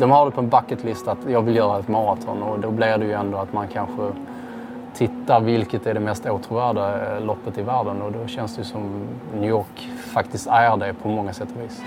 De 0.00 0.10
har 0.10 0.24
det 0.24 0.30
på 0.30 0.40
en 0.40 0.48
bucketlist 0.48 1.08
att 1.08 1.18
jag 1.28 1.42
vill 1.42 1.56
göra 1.56 1.78
ett 1.78 1.88
maraton 1.88 2.42
och 2.42 2.60
då 2.60 2.70
blir 2.70 2.98
det 2.98 3.04
ju 3.04 3.12
ändå 3.12 3.38
att 3.38 3.52
man 3.52 3.68
kanske 3.68 4.02
tittar 4.94 5.40
vilket 5.40 5.86
är 5.86 5.94
det 5.94 6.00
mest 6.00 6.26
åtråvärda 6.26 7.16
eh, 7.16 7.24
loppet 7.24 7.58
i 7.58 7.62
världen 7.62 8.02
och 8.02 8.12
då 8.12 8.26
känns 8.26 8.56
det 8.56 8.64
som 8.64 9.06
New 9.34 9.50
York 9.50 9.90
faktiskt 10.14 10.46
är 10.46 10.76
det 10.76 10.94
på 11.02 11.08
många 11.08 11.32
sätt 11.32 11.48
och 11.56 11.62
vis. 11.62 11.82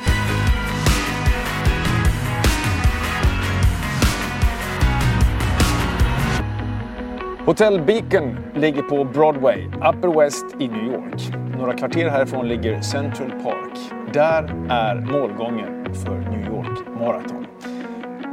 Hotell 7.45 7.81
Beacon 7.81 8.37
ligger 8.55 8.81
på 8.81 9.03
Broadway, 9.03 9.65
Upper 9.67 10.19
West 10.19 10.45
i 10.59 10.67
New 10.67 10.93
York. 10.93 11.35
Några 11.57 11.73
kvarter 11.73 12.09
härifrån 12.09 12.47
ligger 12.47 12.81
Central 12.81 13.31
Park. 13.31 13.79
Där 14.13 14.43
är 14.69 14.95
målgången 14.95 15.95
för 16.05 16.17
New 16.17 16.45
York 16.45 16.99
Marathon. 16.99 17.50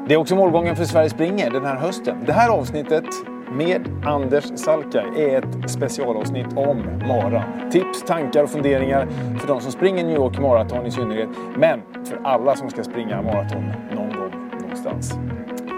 Det 0.09 0.14
är 0.14 0.19
också 0.19 0.37
målgången 0.37 0.77
för 0.77 0.84
Sverige 0.84 1.11
springer 1.11 1.51
den 1.51 1.64
här 1.64 1.77
hösten. 1.77 2.25
Det 2.27 2.33
här 2.33 2.48
avsnittet 2.48 3.05
med 3.53 3.89
Anders 4.05 4.45
Salkaj 4.55 5.05
är 5.17 5.39
ett 5.39 5.70
specialavsnitt 5.70 6.47
om 6.56 6.83
maran. 7.09 7.70
Tips, 7.70 8.03
tankar 8.03 8.42
och 8.42 8.51
funderingar 8.51 9.09
för 9.41 9.48
de 9.48 9.61
som 9.61 9.73
springer 9.73 10.05
New 10.05 10.14
York 10.17 10.39
Marathon 10.39 10.86
i 10.86 10.91
synnerhet, 10.91 11.29
men 11.56 11.83
för 12.05 12.20
alla 12.25 12.56
som 12.56 12.70
ska 12.70 12.84
springa 12.84 13.23
maraton 13.23 13.73
någon 13.95 14.12
gång 14.12 14.51
någonstans. 14.61 15.12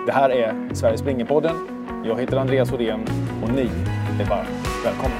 Det 0.07 0.13
här 0.13 0.31
är 0.31 0.75
Sverige 0.75 0.97
springer-podden. 0.97 1.55
Jag 2.05 2.21
heter 2.21 2.37
Andreas 2.37 2.73
Odén 2.73 3.01
och 3.43 3.53
ni 3.55 3.71
är 4.21 4.29
varmt 4.29 4.85
välkomna. 4.85 5.17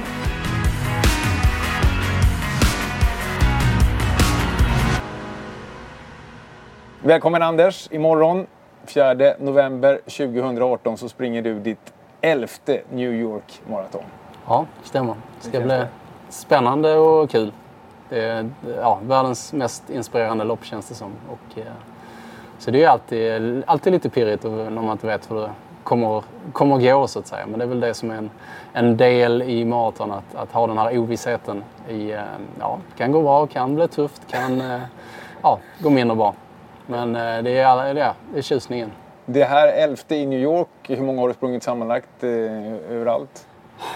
Välkommen 7.03 7.41
Anders! 7.41 7.87
Imorgon 7.91 8.47
4 8.85 9.33
november 9.39 9.99
2018 10.05 10.97
så 10.97 11.09
springer 11.09 11.41
du 11.41 11.59
ditt 11.59 11.93
elfte 12.21 12.81
New 12.89 13.13
York 13.13 13.61
Marathon. 13.69 14.03
Ja, 14.47 14.65
stämmer. 14.83 15.15
Det 15.41 15.47
ska 15.47 15.61
bli 15.61 15.83
spännande 16.29 16.97
och 16.97 17.29
kul. 17.29 17.51
Det 18.09 18.19
är 18.19 18.49
ja, 18.77 18.99
världens 19.03 19.53
mest 19.53 19.89
inspirerande 19.89 20.43
lopp 20.43 20.65
känns 20.65 20.87
det 20.87 20.95
som. 20.95 21.11
Och, 21.29 21.59
eh, 21.59 21.65
så 22.57 22.71
det 22.71 22.83
är 22.83 22.89
alltid, 22.89 23.63
alltid 23.67 23.93
lite 23.93 24.09
pirrigt 24.09 24.43
när 24.43 24.69
man 24.69 24.91
inte 24.91 25.07
vet 25.07 25.31
hur 25.31 25.35
det 25.35 25.51
kommer, 25.83 26.23
kommer 26.53 26.77
gå 26.79 27.07
så 27.07 27.19
att 27.19 27.27
säga. 27.27 27.45
Men 27.47 27.59
det 27.59 27.65
är 27.65 27.69
väl 27.69 27.79
det 27.79 27.93
som 27.93 28.11
är 28.11 28.15
en, 28.15 28.29
en 28.73 28.97
del 28.97 29.41
i 29.41 29.65
maraton, 29.65 30.11
att, 30.11 30.35
att 30.35 30.51
ha 30.51 30.67
den 30.67 30.77
här 30.77 30.97
ovissheten. 30.97 31.63
I, 31.89 32.11
eh, 32.11 32.21
ja, 32.59 32.77
kan 32.97 33.11
gå 33.11 33.21
bra, 33.21 33.47
kan 33.47 33.75
bli 33.75 33.87
tufft, 33.87 34.27
kan 34.27 34.61
eh, 34.61 34.81
ja, 35.41 35.59
gå 35.79 35.89
mindre 35.89 36.15
bra. 36.15 36.33
Men 36.91 37.15
eh, 37.15 37.43
det 37.43 37.57
är, 37.57 37.65
alla- 37.65 37.93
det 37.93 38.13
det 38.33 38.37
är 38.37 38.41
tjusningen. 38.41 38.91
Det 39.25 39.43
här 39.43 39.67
elfte 39.67 40.15
i 40.15 40.25
New 40.25 40.39
York, 40.39 40.67
hur 40.83 41.01
många 41.01 41.21
har 41.21 41.27
du 41.27 41.33
sprungit 41.33 41.63
sammanlagt 41.63 42.23
eh, 42.23 42.29
överallt? 42.89 43.47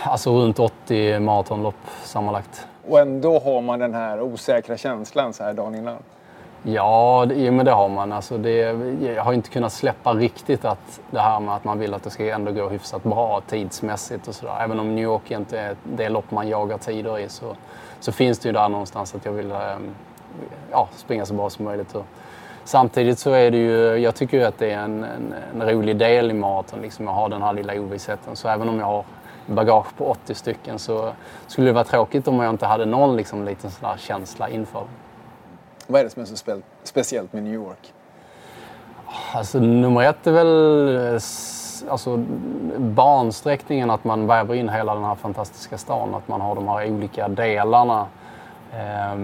Alltså 0.03 0.31
runt 0.31 0.59
80 0.59 1.19
maratonlopp 1.19 1.75
sammanlagt. 2.03 2.67
Och 2.87 2.99
ändå 2.99 3.39
har 3.39 3.61
man 3.61 3.79
den 3.79 3.93
här 3.93 4.21
osäkra 4.21 4.77
känslan 4.77 5.33
så 5.33 5.43
här 5.43 5.53
dagen 5.53 5.75
innan. 5.75 5.97
Ja, 6.63 7.25
det, 7.29 7.51
men 7.51 7.65
det 7.65 7.71
har 7.71 7.89
man. 7.89 8.11
Alltså 8.11 8.37
det, 8.37 8.57
jag 9.15 9.23
har 9.23 9.33
inte 9.33 9.49
kunnat 9.49 9.73
släppa 9.73 10.13
riktigt 10.13 10.65
att 10.65 10.99
det 11.11 11.19
här 11.19 11.39
med 11.39 11.55
att 11.55 11.63
man 11.63 11.79
vill 11.79 11.93
att 11.93 12.03
det 12.03 12.09
ska 12.09 12.25
ändå 12.33 12.51
gå 12.51 12.69
hyfsat 12.69 13.03
bra 13.03 13.41
tidsmässigt 13.47 14.27
och 14.27 14.35
sådär. 14.35 14.53
Även 14.61 14.79
om 14.79 14.95
New 14.95 15.03
York 15.03 15.31
inte 15.31 15.59
är 15.59 15.75
det 15.83 16.09
lopp 16.09 16.31
man 16.31 16.47
jagar 16.47 16.77
tider 16.77 17.19
i 17.19 17.29
så, 17.29 17.55
så 17.99 18.11
finns 18.11 18.39
det 18.39 18.49
ju 18.49 18.53
där 18.53 18.69
någonstans 18.69 19.15
att 19.15 19.25
jag 19.25 19.31
vill 19.31 19.51
eh, 19.51 19.57
ja, 20.71 20.87
springa 20.95 21.25
så 21.25 21.33
bra 21.33 21.49
som 21.49 21.65
möjligt. 21.65 21.95
Och 21.95 22.05
samtidigt 22.65 23.19
så 23.19 23.31
är 23.31 23.51
det 23.51 23.57
ju, 23.57 23.97
jag 23.97 24.15
tycker 24.15 24.37
ju 24.37 24.43
att 24.43 24.57
det 24.57 24.71
är 24.71 24.79
en, 24.79 25.03
en, 25.03 25.33
en 25.53 25.69
rolig 25.69 25.97
del 25.97 26.31
i 26.31 26.33
maraton, 26.33 26.81
liksom 26.81 27.07
att 27.07 27.15
ha 27.15 27.29
den 27.29 27.41
här 27.41 27.53
lilla 27.53 27.73
ovissheten. 27.73 28.35
Så 28.35 28.47
även 28.47 28.69
om 28.69 28.79
jag 28.79 28.85
har 28.85 29.03
bagage 29.47 29.97
på 29.97 30.05
80 30.05 30.35
stycken 30.35 30.79
så 30.79 31.13
skulle 31.47 31.67
det 31.67 31.73
vara 31.73 31.83
tråkigt 31.83 32.27
om 32.27 32.39
jag 32.39 32.49
inte 32.49 32.65
hade 32.65 32.85
någon 32.85 33.17
liksom, 33.17 33.45
liten 33.45 33.71
sån 33.71 33.89
där 33.89 33.97
känsla 33.97 34.49
inför. 34.49 34.83
Vad 35.87 35.99
är 35.99 36.03
det 36.03 36.09
som 36.09 36.21
är 36.21 36.25
så 36.25 36.35
spe- 36.35 36.61
speciellt 36.83 37.33
med 37.33 37.43
New 37.43 37.53
York? 37.53 37.93
Alltså 39.33 39.59
nummer 39.59 40.01
ett 40.01 40.27
är 40.27 40.31
väl 40.31 40.95
eh, 40.95 41.21
alltså, 41.91 42.17
bansträckningen, 42.77 43.89
att 43.89 44.03
man 44.03 44.27
väver 44.27 44.53
in 44.53 44.69
hela 44.69 44.95
den 44.95 45.03
här 45.03 45.15
fantastiska 45.15 45.77
stan. 45.77 46.15
Att 46.15 46.27
man 46.27 46.41
har 46.41 46.55
de 46.55 46.67
här 46.67 46.91
olika 46.91 47.27
delarna. 47.27 48.07
Eh, 48.73 49.15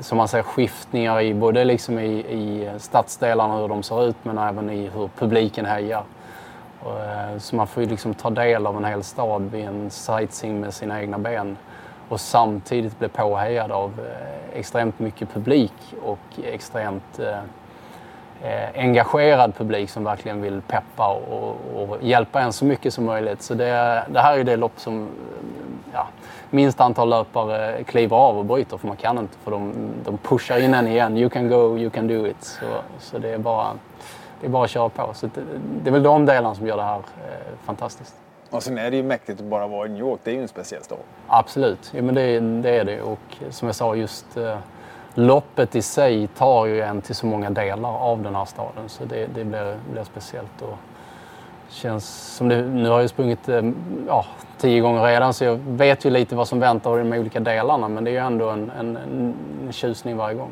som 0.00 0.18
man 0.18 0.28
ser 0.28 0.42
skiftningar 0.42 1.20
i, 1.20 1.34
både 1.34 1.64
liksom 1.64 1.98
i, 1.98 2.12
i 2.18 2.70
stadsdelarna 2.78 3.56
hur 3.56 3.68
de 3.68 3.82
ser 3.82 4.08
ut 4.08 4.16
men 4.22 4.38
även 4.38 4.70
i 4.70 4.88
hur 4.88 5.10
publiken 5.18 5.64
hejar. 5.64 6.02
Och, 6.80 7.00
eh, 7.00 7.38
så 7.38 7.56
man 7.56 7.66
får 7.66 7.82
ju 7.82 7.88
liksom 7.88 8.14
ta 8.14 8.30
del 8.30 8.66
av 8.66 8.76
en 8.76 8.84
hel 8.84 9.02
stad 9.02 9.42
vid 9.42 9.64
en 9.64 9.90
sightseeing 9.90 10.60
med 10.60 10.74
sina 10.74 11.00
egna 11.00 11.18
ben. 11.18 11.56
Och 12.08 12.20
samtidigt 12.20 12.98
bli 12.98 13.08
påhejad 13.08 13.72
av 13.72 13.90
eh, 14.00 14.58
extremt 14.58 14.98
mycket 14.98 15.32
publik 15.34 15.94
och 16.02 16.18
extremt 16.44 17.18
eh, 17.18 17.38
eh, 18.42 18.70
engagerad 18.74 19.54
publik 19.54 19.90
som 19.90 20.04
verkligen 20.04 20.42
vill 20.42 20.60
peppa 20.60 21.08
och, 21.08 21.56
och 21.74 22.02
hjälpa 22.02 22.40
en 22.40 22.52
så 22.52 22.64
mycket 22.64 22.94
som 22.94 23.04
möjligt. 23.04 23.42
Så 23.42 23.54
det, 23.54 24.04
det 24.08 24.20
här 24.20 24.38
är 24.38 24.44
det 24.44 24.56
lopp 24.56 24.80
som 24.80 25.08
ja, 25.92 26.08
minst 26.52 26.80
antal 26.80 27.08
löpare 27.08 27.84
kliver 27.84 28.16
av 28.16 28.38
och 28.38 28.44
bryter 28.44 28.76
för 28.76 28.88
man 28.88 28.96
kan 28.96 29.18
inte 29.18 29.38
för 29.38 29.50
de, 29.50 29.72
de 30.04 30.18
pushar 30.18 30.58
in 30.58 30.74
en 30.74 30.86
igen. 30.86 31.16
You 31.16 31.30
can 31.30 31.48
go, 31.48 31.78
you 31.78 31.90
can 31.90 32.08
do 32.08 32.26
it. 32.26 32.44
Så, 32.44 32.66
så 32.98 33.18
det, 33.18 33.28
är 33.28 33.38
bara, 33.38 33.72
det 34.40 34.46
är 34.46 34.50
bara 34.50 34.64
att 34.64 34.70
köra 34.70 34.88
på. 34.88 35.10
Så 35.14 35.26
det, 35.26 35.40
det 35.82 35.90
är 35.90 35.92
väl 35.92 36.02
de 36.02 36.26
delarna 36.26 36.54
som 36.54 36.66
gör 36.66 36.76
det 36.76 36.82
här 36.82 36.96
eh, 36.98 37.02
fantastiskt. 37.64 38.14
Och 38.50 38.62
sen 38.62 38.78
är 38.78 38.90
det 38.90 38.96
ju 38.96 39.02
mäktigt 39.02 39.40
att 39.40 39.46
bara 39.46 39.66
vara 39.66 39.86
i 39.86 39.88
New 39.88 40.00
York. 40.00 40.20
Det 40.24 40.30
är 40.30 40.34
ju 40.34 40.42
en 40.42 40.48
speciell 40.48 40.82
stad. 40.82 40.98
Absolut, 41.26 41.92
ja, 41.94 42.02
men 42.02 42.14
det, 42.14 42.40
det 42.40 42.70
är 42.70 42.84
det. 42.84 43.02
Och 43.02 43.36
som 43.50 43.68
jag 43.68 43.74
sa, 43.74 43.94
just 43.94 44.36
eh, 44.36 44.58
loppet 45.14 45.76
i 45.76 45.82
sig 45.82 46.26
tar 46.26 46.66
ju 46.66 46.80
en 46.80 47.00
till 47.00 47.14
så 47.14 47.26
många 47.26 47.50
delar 47.50 47.98
av 47.98 48.22
den 48.22 48.34
här 48.34 48.44
staden. 48.44 48.88
Så 48.88 49.04
det, 49.04 49.26
det 49.34 49.44
blir, 49.44 49.76
blir 49.92 50.04
speciellt. 50.04 50.62
Och 50.62 50.78
känns 51.72 52.36
som 52.36 52.48
det, 52.48 52.62
nu 52.62 52.88
har 52.88 53.00
jag 53.00 53.10
sprungit 53.10 53.48
eh, 53.48 53.62
ja, 54.06 54.26
tio 54.58 54.80
gånger 54.80 55.02
redan 55.02 55.34
så 55.34 55.44
jag 55.44 55.56
vet 55.56 56.04
ju 56.04 56.10
lite 56.10 56.34
vad 56.34 56.48
som 56.48 56.60
väntar 56.60 57.00
i 57.00 57.02
de 57.02 57.18
olika 57.18 57.40
delarna. 57.40 57.88
Men 57.88 58.04
det 58.04 58.10
är 58.10 58.12
ju 58.12 58.18
ändå 58.18 58.48
en, 58.48 58.72
en, 58.78 58.96
en 58.96 59.72
tjusning 59.72 60.16
varje 60.16 60.34
gång. 60.34 60.50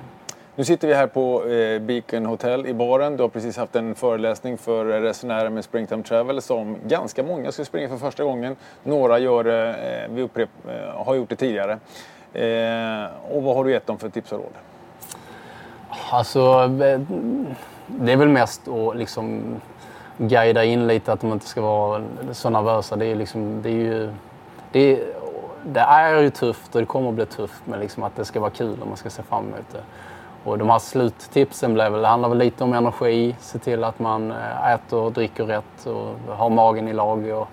Nu 0.56 0.64
sitter 0.64 0.88
vi 0.88 0.94
här 0.94 1.06
på 1.06 1.44
eh, 1.44 1.80
Beacon 1.80 2.26
Hotel 2.26 2.66
i 2.66 2.74
baren. 2.74 3.16
Du 3.16 3.22
har 3.22 3.28
precis 3.28 3.56
haft 3.56 3.76
en 3.76 3.94
föreläsning 3.94 4.58
för 4.58 4.84
resenärer 4.84 5.50
med 5.50 5.64
Springtime 5.64 6.02
Travel 6.02 6.42
som 6.42 6.76
ganska 6.86 7.22
många 7.22 7.52
ska 7.52 7.64
springa 7.64 7.88
för 7.88 7.96
första 7.96 8.24
gången. 8.24 8.56
Några 8.82 9.18
gör 9.18 9.44
det, 9.44 9.68
eh, 9.68 10.10
vi 10.14 10.22
upprep, 10.22 10.50
eh, 10.68 11.04
har 11.04 11.14
gjort 11.14 11.28
det 11.28 11.36
tidigare. 11.36 11.72
Eh, 12.32 13.08
och 13.30 13.42
vad 13.42 13.56
har 13.56 13.64
du 13.64 13.70
gett 13.70 13.86
dem 13.86 13.98
för 13.98 14.08
tips 14.08 14.32
och 14.32 14.38
råd? 14.38 14.52
Alltså, 16.10 16.40
eh, 16.64 17.00
det 17.86 18.12
är 18.12 18.16
väl 18.16 18.28
mest 18.28 18.68
att 18.68 18.96
liksom 18.96 19.56
guida 20.28 20.64
in 20.64 20.86
lite 20.86 21.12
att 21.12 21.20
de 21.20 21.32
inte 21.32 21.46
ska 21.46 21.60
vara 21.60 22.02
så 22.32 22.50
nervösa. 22.50 22.96
Det 22.96 23.06
är, 23.06 23.14
liksom, 23.14 23.62
det 23.62 23.68
är 23.68 23.72
ju... 23.72 24.10
Det 24.72 24.80
är, 24.80 25.06
det 25.64 25.80
är 25.80 26.22
ju 26.22 26.30
tufft 26.30 26.74
och 26.74 26.80
det 26.80 26.86
kommer 26.86 27.08
att 27.08 27.14
bli 27.14 27.26
tufft 27.26 27.62
men 27.64 27.80
liksom 27.80 28.02
att 28.02 28.16
det 28.16 28.24
ska 28.24 28.40
vara 28.40 28.50
kul 28.50 28.80
och 28.80 28.86
man 28.86 28.96
ska 28.96 29.10
se 29.10 29.22
fram 29.22 29.44
emot 29.44 29.72
det. 29.72 29.82
Och 30.44 30.58
de 30.58 30.70
här 30.70 30.78
sluttipsen 30.78 31.74
blev 31.74 31.92
väl, 31.92 32.02
det 32.02 32.08
handlar 32.08 32.28
väl 32.28 32.38
lite 32.38 32.64
om 32.64 32.72
energi, 32.72 33.36
se 33.40 33.58
till 33.58 33.84
att 33.84 33.98
man 33.98 34.30
eh, 34.30 34.72
äter 34.72 34.98
och 34.98 35.12
dricker 35.12 35.44
rätt 35.44 35.86
och 35.86 36.34
har 36.36 36.50
magen 36.50 36.88
i 36.88 36.92
lag. 36.92 37.18
Och, 37.18 37.48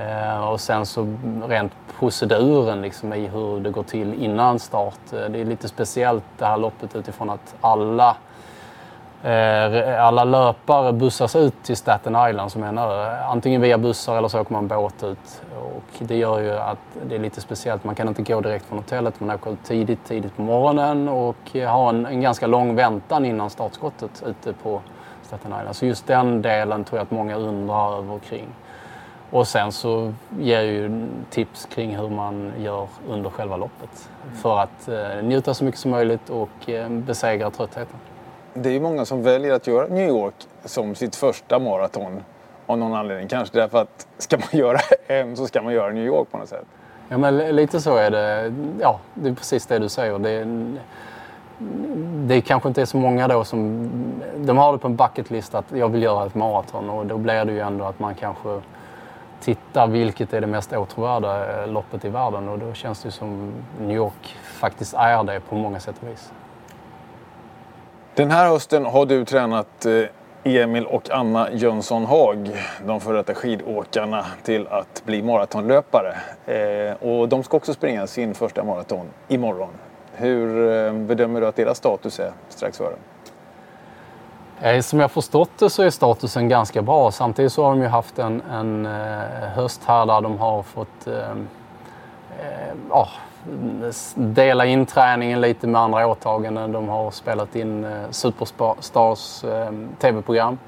eh, 0.00 0.48
och 0.48 0.60
sen 0.60 0.86
så 0.86 1.16
rent 1.48 1.72
proceduren 1.98 2.82
liksom 2.82 3.12
i 3.12 3.26
hur 3.26 3.60
det 3.60 3.70
går 3.70 3.82
till 3.82 4.14
innan 4.14 4.58
start. 4.58 4.98
Det 5.10 5.40
är 5.40 5.44
lite 5.44 5.68
speciellt 5.68 6.24
det 6.38 6.46
här 6.46 6.56
loppet 6.56 6.96
utifrån 6.96 7.30
att 7.30 7.54
alla 7.60 8.16
Eh, 9.26 10.04
alla 10.04 10.24
löpare 10.24 10.92
bussas 10.92 11.36
ut 11.36 11.62
till 11.62 11.76
Staten 11.76 12.16
Island 12.28 12.52
som 12.52 12.62
är 12.62 12.68
en 12.68 12.78
ö. 12.78 13.16
Antingen 13.24 13.60
via 13.60 13.78
bussar 13.78 14.16
eller 14.16 14.28
så 14.28 14.40
åker 14.40 14.52
man 14.52 14.68
båt 14.68 15.02
ut. 15.02 15.42
Och 15.56 15.98
det 15.98 16.16
gör 16.16 16.40
ju 16.40 16.52
att 16.52 16.78
det 17.08 17.14
är 17.14 17.18
lite 17.18 17.40
speciellt. 17.40 17.84
Man 17.84 17.94
kan 17.94 18.08
inte 18.08 18.22
gå 18.22 18.40
direkt 18.40 18.66
från 18.66 18.78
hotellet. 18.78 19.20
Man 19.20 19.30
åker 19.30 19.52
ut 19.52 19.64
tidigt, 19.64 20.04
tidigt 20.04 20.36
på 20.36 20.42
morgonen 20.42 21.08
och 21.08 21.36
har 21.66 21.88
en, 21.88 22.06
en 22.06 22.20
ganska 22.20 22.46
lång 22.46 22.74
väntan 22.74 23.24
innan 23.24 23.50
startskottet 23.50 24.22
ute 24.26 24.52
på 24.52 24.80
Staten 25.22 25.52
Island. 25.60 25.76
Så 25.76 25.86
just 25.86 26.06
den 26.06 26.42
delen 26.42 26.84
tror 26.84 26.98
jag 26.98 27.04
att 27.04 27.10
många 27.10 27.36
undrar 27.36 27.98
över 27.98 28.14
och 28.14 28.22
kring. 28.22 28.48
Och 29.30 29.48
sen 29.48 29.72
så 29.72 30.12
ger 30.38 30.56
jag 30.56 30.66
ju 30.66 31.06
tips 31.30 31.66
kring 31.74 31.96
hur 31.96 32.08
man 32.08 32.52
gör 32.58 32.88
under 33.08 33.30
själva 33.30 33.56
loppet. 33.56 34.08
För 34.42 34.58
att 34.58 34.88
eh, 34.88 35.24
njuta 35.24 35.54
så 35.54 35.64
mycket 35.64 35.80
som 35.80 35.90
möjligt 35.90 36.30
och 36.30 36.70
eh, 36.70 36.88
besegra 36.88 37.50
tröttheten 37.50 37.96
det 38.56 38.68
är 38.68 38.72
ju 38.72 38.80
många 38.80 39.04
som 39.04 39.22
väljer 39.22 39.54
att 39.54 39.66
göra 39.66 39.86
New 39.86 40.08
York 40.08 40.34
som 40.64 40.94
sitt 40.94 41.16
första 41.16 41.58
maraton 41.58 42.22
av 42.66 42.78
någon 42.78 42.94
anledning. 42.94 43.28
Kanske 43.28 43.58
därför 43.58 43.82
att 43.82 44.06
ska 44.18 44.38
man 44.38 44.48
göra 44.60 44.78
en 45.06 45.36
så 45.36 45.46
ska 45.46 45.62
man 45.62 45.72
göra 45.72 45.92
New 45.92 46.06
York 46.06 46.30
på 46.30 46.38
något 46.38 46.48
sätt. 46.48 46.66
Ja, 47.08 47.18
men 47.18 47.38
lite 47.38 47.80
så 47.80 47.96
är 47.96 48.10
det. 48.10 48.54
Ja, 48.80 49.00
det 49.14 49.28
är 49.28 49.34
precis 49.34 49.66
det 49.66 49.78
du 49.78 49.88
säger. 49.88 50.18
Det, 50.18 50.30
är, 50.30 50.74
det 52.26 52.40
kanske 52.40 52.68
inte 52.68 52.80
är 52.80 52.86
så 52.86 52.96
många 52.96 53.28
då 53.28 53.44
som... 53.44 53.90
De 54.36 54.56
har 54.56 54.72
det 54.72 54.78
på 54.78 54.88
en 54.88 54.96
bucketlist 54.96 55.54
att 55.54 55.64
jag 55.72 55.88
vill 55.88 56.02
göra 56.02 56.26
ett 56.26 56.34
maraton 56.34 56.90
och 56.90 57.06
då 57.06 57.18
blir 57.18 57.44
det 57.44 57.52
ju 57.52 57.60
ändå 57.60 57.84
att 57.84 57.98
man 57.98 58.14
kanske 58.14 58.60
tittar 59.40 59.86
vilket 59.86 60.32
är 60.32 60.40
det 60.40 60.46
mest 60.46 60.72
åtråvärda 60.72 61.62
eh, 61.62 61.68
loppet 61.68 62.04
i 62.04 62.08
världen 62.08 62.48
och 62.48 62.58
då 62.58 62.72
känns 62.72 63.02
det 63.02 63.10
som 63.10 63.52
New 63.80 63.96
York 63.96 64.36
faktiskt 64.42 64.94
är 64.94 65.24
det 65.24 65.40
på 65.40 65.54
många 65.54 65.80
sätt 65.80 65.94
och 66.02 66.08
vis. 66.08 66.32
Den 68.16 68.30
här 68.30 68.48
hösten 68.48 68.84
har 68.84 69.06
du 69.06 69.24
tränat 69.24 69.86
eh, 69.86 70.02
Emil 70.44 70.86
och 70.86 71.10
Anna 71.10 71.52
Jönsson 71.52 72.04
Haag, 72.04 72.56
de 72.86 73.00
före 73.00 73.16
detta 73.16 73.34
skidåkarna, 73.34 74.26
till 74.42 74.66
att 74.66 75.02
bli 75.04 75.22
maratonlöpare. 75.22 76.16
Eh, 76.46 77.08
och 77.08 77.28
de 77.28 77.42
ska 77.42 77.56
också 77.56 77.74
springa 77.74 78.06
sin 78.06 78.34
första 78.34 78.64
maraton 78.64 79.06
imorgon. 79.28 79.68
Hur 80.12 80.72
eh, 80.72 80.92
bedömer 80.92 81.40
du 81.40 81.46
att 81.46 81.56
deras 81.56 81.78
status 81.78 82.20
är 82.20 82.32
strax 82.48 82.78
före? 82.78 82.94
Som 84.82 85.00
jag 85.00 85.10
förstått 85.10 85.50
det 85.58 85.70
så 85.70 85.82
är 85.82 85.90
statusen 85.90 86.48
ganska 86.48 86.82
bra. 86.82 87.10
Samtidigt 87.10 87.52
så 87.52 87.64
har 87.64 87.70
de 87.70 87.82
ju 87.82 87.88
haft 87.88 88.18
en, 88.18 88.42
en 88.52 88.86
höst 89.54 89.80
här 89.86 90.06
där 90.06 90.20
de 90.20 90.38
har 90.38 90.62
fått 90.62 91.08
eh, 92.30 93.08
dela 94.14 94.66
in 94.66 94.86
träningen 94.86 95.40
lite 95.40 95.66
med 95.66 95.80
andra 95.80 96.06
åtaganden. 96.06 96.72
De 96.72 96.88
har 96.88 97.10
spelat 97.10 97.56
in 97.56 97.84
eh, 97.84 97.90
Superstars 98.10 99.44
eh, 99.44 99.70
tv-program. 99.98 100.58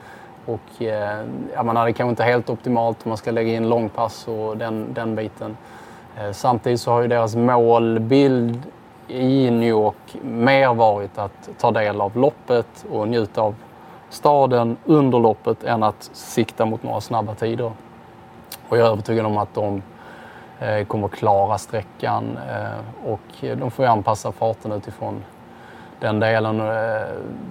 Och 0.47 0.83
eh, 0.83 1.25
ja, 1.55 1.63
man 1.63 1.77
hade 1.77 1.93
kanske 1.93 2.11
inte 2.11 2.25
helt 2.25 2.51
optimalt 2.51 2.97
om 3.05 3.09
man 3.09 3.19
ska 3.19 3.31
lägga 3.31 3.53
in 3.53 3.69
långpass 3.69 4.29
och 4.29 4.57
den, 4.57 4.93
den 4.95 5.15
biten. 5.15 5.57
Eh, 6.19 6.33
samtidigt 6.33 6.81
så 6.81 6.91
har 6.91 7.03
ju 7.03 7.09
deras 7.09 7.37
målbild 7.37 8.63
i 9.09 9.51
New 9.51 9.69
York 9.69 10.17
mer 10.23 10.75
varit 10.75 11.19
att 11.19 11.49
ta 11.59 11.71
del 11.71 12.01
av 12.01 12.17
loppet 12.17 12.87
och 12.91 13.09
njuta 13.09 13.43
av 13.43 13.55
staden 14.11 14.77
under 14.85 15.19
loppet 15.19 15.65
än 15.65 15.83
att 15.83 16.11
sikta 16.13 16.67
mot 16.67 16.83
några 16.83 17.01
snabba 17.01 17.35
tider. 17.35 17.73
Och 18.69 18.79
jag 18.79 18.87
är 18.87 18.91
övertygad 18.91 19.27
om 19.27 19.39
att 19.39 19.55
de 19.55 19.83
kommer 20.59 20.85
kommer 20.85 21.09
klara 21.09 21.59
sträckan 21.59 22.39
eh, 22.49 23.11
och 23.11 23.57
de 23.59 23.71
får 23.71 23.85
ju 23.85 23.91
anpassa 23.91 24.33
farten 24.33 24.73
utifrån 24.73 25.25
den 26.01 26.21
delen 26.21 26.61
eh, 26.61 27.03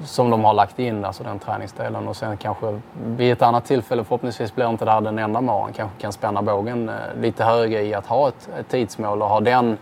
som 0.03 0.29
de 0.29 0.43
har 0.43 0.53
lagt 0.53 0.79
in, 0.79 1.05
alltså 1.05 1.23
den 1.23 1.39
träningsdelen. 1.39 2.07
Och 2.07 2.15
sen 2.15 2.37
kanske 2.37 2.79
vid 3.05 3.31
ett 3.31 3.41
annat 3.41 3.65
tillfälle, 3.65 4.03
förhoppningsvis 4.03 4.55
blir 4.55 4.69
inte 4.69 4.85
det 4.85 4.91
här 4.91 5.01
den 5.01 5.19
enda 5.19 5.41
morgonen, 5.41 5.73
kanske 5.73 6.01
kan 6.01 6.13
spänna 6.13 6.41
bågen 6.41 6.91
lite 7.21 7.43
högre 7.43 7.81
i 7.81 7.93
att 7.93 8.05
ha 8.05 8.27
ett, 8.27 8.49
ett 8.59 8.69
tidsmål 8.69 9.21
och 9.21 9.29
ha 9.29 9.39
den 9.39 9.77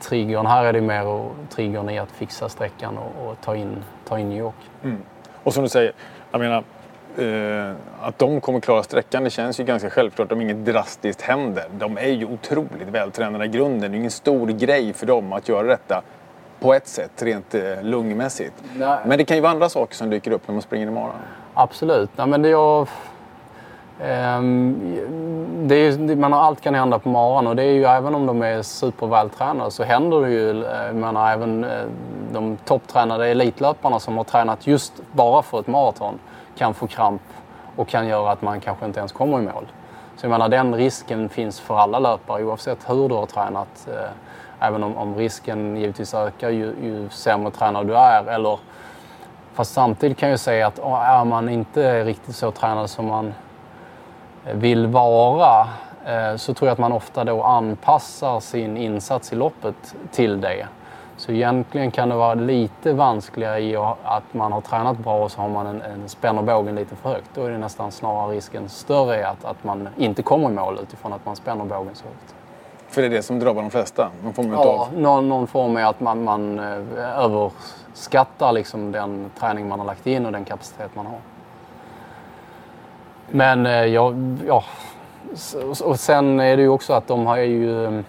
triggern. 0.00 0.46
Här 0.46 0.64
är 0.64 0.72
det 0.72 0.80
mer 0.80 1.28
triggern 1.50 1.90
i 1.90 1.98
att 1.98 2.10
fixa 2.10 2.48
sträckan 2.48 2.98
och, 2.98 3.26
och 3.26 3.40
ta, 3.40 3.56
in, 3.56 3.84
ta 4.08 4.18
in 4.18 4.28
New 4.28 4.38
York. 4.38 4.70
Mm. 4.82 5.02
Och 5.42 5.54
som 5.54 5.62
du 5.62 5.68
säger, 5.68 5.92
jag 6.30 6.40
menar 6.40 6.64
Uh, 7.18 7.72
att 8.00 8.18
de 8.18 8.40
kommer 8.40 8.60
klara 8.60 8.82
sträckan 8.82 9.24
det 9.24 9.30
känns 9.30 9.60
ju 9.60 9.64
ganska 9.64 9.90
självklart 9.90 10.32
om 10.32 10.40
inget 10.40 10.64
drastiskt 10.64 11.22
händer. 11.22 11.64
De 11.78 11.98
är 11.98 12.08
ju 12.08 12.26
otroligt 12.26 12.88
vältränade 12.88 13.44
i 13.44 13.48
grunden. 13.48 13.90
Det 13.90 13.96
är 13.96 13.98
ingen 13.98 14.10
stor 14.10 14.46
grej 14.46 14.92
för 14.92 15.06
dem 15.06 15.32
att 15.32 15.48
göra 15.48 15.66
detta 15.66 16.02
på 16.60 16.74
ett 16.74 16.88
sätt, 16.88 17.22
rent 17.22 17.54
uh, 17.54 17.82
lungmässigt. 17.82 18.54
Nej. 18.76 18.98
Men 19.06 19.18
det 19.18 19.24
kan 19.24 19.36
ju 19.36 19.40
vara 19.40 19.52
andra 19.52 19.68
saker 19.68 19.94
som 19.94 20.10
dyker 20.10 20.30
upp 20.30 20.48
när 20.48 20.52
man 20.52 20.62
springer 20.62 20.86
imorgon. 20.86 21.14
Absolut. 21.54 22.10
Ja, 22.16 22.26
men 22.26 22.42
det 22.42 22.48
jag, 22.48 22.88
um, 24.00 24.76
är, 25.70 26.16
man 26.16 26.32
har, 26.32 26.40
allt 26.40 26.60
kan 26.60 26.74
hända 26.74 26.98
på 26.98 27.08
morgonen 27.08 27.46
och 27.46 27.56
det 27.56 27.62
är 27.62 27.72
ju 27.72 27.84
även 27.84 28.14
om 28.14 28.26
de 28.26 28.42
är 28.42 28.62
supervältränade 28.62 29.70
så 29.70 29.82
händer 29.84 30.20
det 30.20 30.30
ju. 30.30 30.64
Eh, 30.64 30.86
jag 30.86 30.94
menar, 30.94 31.32
även 31.32 31.66
de 32.32 32.56
topptränade 32.56 33.28
elitlöparna 33.28 34.00
som 34.00 34.16
har 34.16 34.24
tränat 34.24 34.66
just 34.66 34.92
bara 35.12 35.42
för 35.42 35.60
ett 35.60 35.66
maraton 35.66 36.18
kan 36.56 36.74
få 36.74 36.86
kramp 36.86 37.22
och 37.76 37.88
kan 37.88 38.06
göra 38.06 38.30
att 38.30 38.42
man 38.42 38.60
kanske 38.60 38.86
inte 38.86 38.98
ens 38.98 39.12
kommer 39.12 39.38
i 39.38 39.42
mål. 39.42 39.66
Så 40.16 40.26
jag 40.26 40.30
menar, 40.30 40.48
den 40.48 40.74
risken 40.74 41.28
finns 41.28 41.60
för 41.60 41.78
alla 41.78 41.98
löpare 41.98 42.44
oavsett 42.44 42.90
hur 42.90 43.08
du 43.08 43.14
har 43.14 43.26
tränat. 43.26 43.88
Eh, 43.88 44.10
även 44.66 44.82
om, 44.82 44.96
om 44.96 45.14
risken 45.16 45.76
givetvis 45.76 46.14
ökar 46.14 46.50
ju, 46.50 46.64
ju 46.64 47.08
sämre 47.10 47.50
tränad 47.50 47.86
du 47.86 47.96
är. 47.96 48.26
Eller, 48.26 48.58
fast 49.54 49.72
samtidigt 49.72 50.18
kan 50.18 50.28
jag 50.30 50.40
säga 50.40 50.66
att 50.66 50.78
är 50.78 51.24
man 51.24 51.48
inte 51.48 52.04
riktigt 52.04 52.36
så 52.36 52.50
tränad 52.50 52.90
som 52.90 53.06
man 53.06 53.34
eh, 54.46 54.54
vill 54.56 54.86
vara 54.86 55.68
eh, 56.06 56.36
så 56.36 56.54
tror 56.54 56.68
jag 56.68 56.72
att 56.72 56.78
man 56.78 56.92
ofta 56.92 57.24
då 57.24 57.42
anpassar 57.42 58.40
sin 58.40 58.76
insats 58.76 59.32
i 59.32 59.36
loppet 59.36 59.94
till 60.12 60.40
det. 60.40 60.66
Så 61.22 61.32
egentligen 61.32 61.90
kan 61.90 62.08
det 62.08 62.14
vara 62.14 62.34
lite 62.34 62.92
vanskligare 62.92 63.60
i 63.60 63.76
att 63.76 64.34
man 64.34 64.52
har 64.52 64.60
tränat 64.60 64.98
bra 64.98 65.24
och 65.24 65.30
så 65.30 65.40
har 65.40 65.48
man 65.48 65.66
en, 65.66 65.82
en 65.82 66.08
spänner 66.08 66.42
bågen 66.42 66.74
lite 66.74 66.96
för 66.96 67.08
högt. 67.08 67.30
Då 67.34 67.44
är 67.44 67.50
det 67.50 67.58
nästan 67.58 67.92
snarare 67.92 68.36
risken 68.36 68.68
större 68.68 69.28
att, 69.28 69.44
att 69.44 69.64
man 69.64 69.88
inte 69.96 70.22
kommer 70.22 70.50
i 70.50 70.52
mål 70.52 70.78
utifrån 70.82 71.12
att 71.12 71.26
man 71.26 71.36
spänner 71.36 71.64
bågen 71.64 71.94
så 71.94 72.04
högt. 72.04 72.34
För 72.88 73.00
det 73.02 73.08
är 73.08 73.10
det 73.10 73.22
som 73.22 73.38
drabbar 73.38 73.62
de 73.62 73.70
flesta? 73.70 74.10
Någon 74.22 74.32
form 74.32 74.52
ja, 74.52 74.58
av... 74.58 74.98
någon, 75.00 75.28
någon 75.28 75.46
form 75.46 75.76
är 75.76 75.84
att 75.84 76.00
man, 76.00 76.24
man 76.24 76.58
eh, 76.58 77.18
överskattar 77.18 78.52
liksom 78.52 78.92
den 78.92 79.30
träning 79.38 79.68
man 79.68 79.78
har 79.78 79.86
lagt 79.86 80.06
in 80.06 80.26
och 80.26 80.32
den 80.32 80.44
kapacitet 80.44 80.90
man 80.94 81.06
har. 81.06 81.18
Men 83.30 83.66
eh, 83.66 83.84
ja, 83.84 84.12
ja. 84.46 84.64
Och 85.84 86.00
sen 86.00 86.40
är 86.40 86.56
det 86.56 86.62
ju 86.62 86.68
också 86.68 86.92
att 86.92 87.08
de 87.08 87.26
har 87.26 87.36
ju 87.36 88.02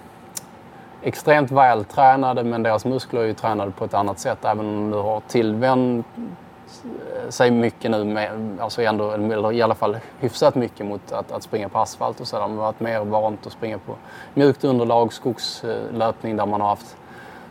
extremt 1.03 1.51
vältränade 1.51 2.43
men 2.43 2.63
deras 2.63 2.85
muskler 2.85 3.21
är 3.21 3.25
ju 3.25 3.33
tränade 3.33 3.71
på 3.71 3.85
ett 3.85 3.93
annat 3.93 4.19
sätt. 4.19 4.45
Även 4.45 4.65
om 4.65 4.91
du 4.91 4.97
har 4.97 5.21
tillvänt 5.27 6.05
eh, 6.17 7.29
sig 7.29 7.51
mycket 7.51 7.91
nu, 7.91 8.03
med, 8.03 8.57
alltså 8.59 8.81
ändå, 8.81 9.11
eller 9.11 9.51
i 9.51 9.61
alla 9.61 9.75
fall 9.75 9.97
hyfsat 10.19 10.55
mycket 10.55 10.85
mot 10.85 11.11
att, 11.11 11.31
att 11.31 11.43
springa 11.43 11.69
på 11.69 11.79
asfalt 11.79 12.19
och 12.19 12.27
sådär. 12.27 12.43
De 12.43 12.51
har 12.51 12.65
varit 12.65 12.79
mer 12.79 12.99
vant 12.99 13.45
att 13.45 13.53
springa 13.53 13.77
på 13.77 13.95
mjukt 14.33 14.63
underlag, 14.63 15.13
skogslöpning 15.13 16.35
där 16.35 16.45
man 16.45 16.61
har 16.61 16.69
haft 16.69 16.97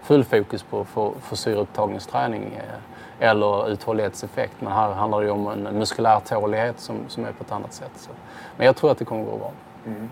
full 0.03 0.25
fokus 0.25 0.63
på 0.63 0.85
för, 0.85 1.13
för 1.21 1.37
syreupptagningsträning 1.37 2.43
eh, 2.57 3.29
eller 3.29 3.71
uthållighetseffekt. 3.71 4.55
Men 4.61 4.73
här 4.73 4.93
handlar 4.93 5.21
det 5.21 5.27
ju 5.27 5.33
om 5.33 5.47
en 5.47 5.79
muskulär 5.79 6.21
tålighet 6.21 6.81
som, 6.81 6.97
som 7.09 7.25
är 7.25 7.33
på 7.33 7.45
ett 7.45 7.53
annat 7.53 7.73
sätt. 7.73 7.93
Så. 7.97 8.11
Men 8.57 8.67
jag 8.67 8.77
tror 8.77 8.91
att 8.91 8.99
det 8.99 9.05
kommer 9.05 9.25
gå 9.25 9.37
bra. 9.37 9.53
Mm. 9.87 10.11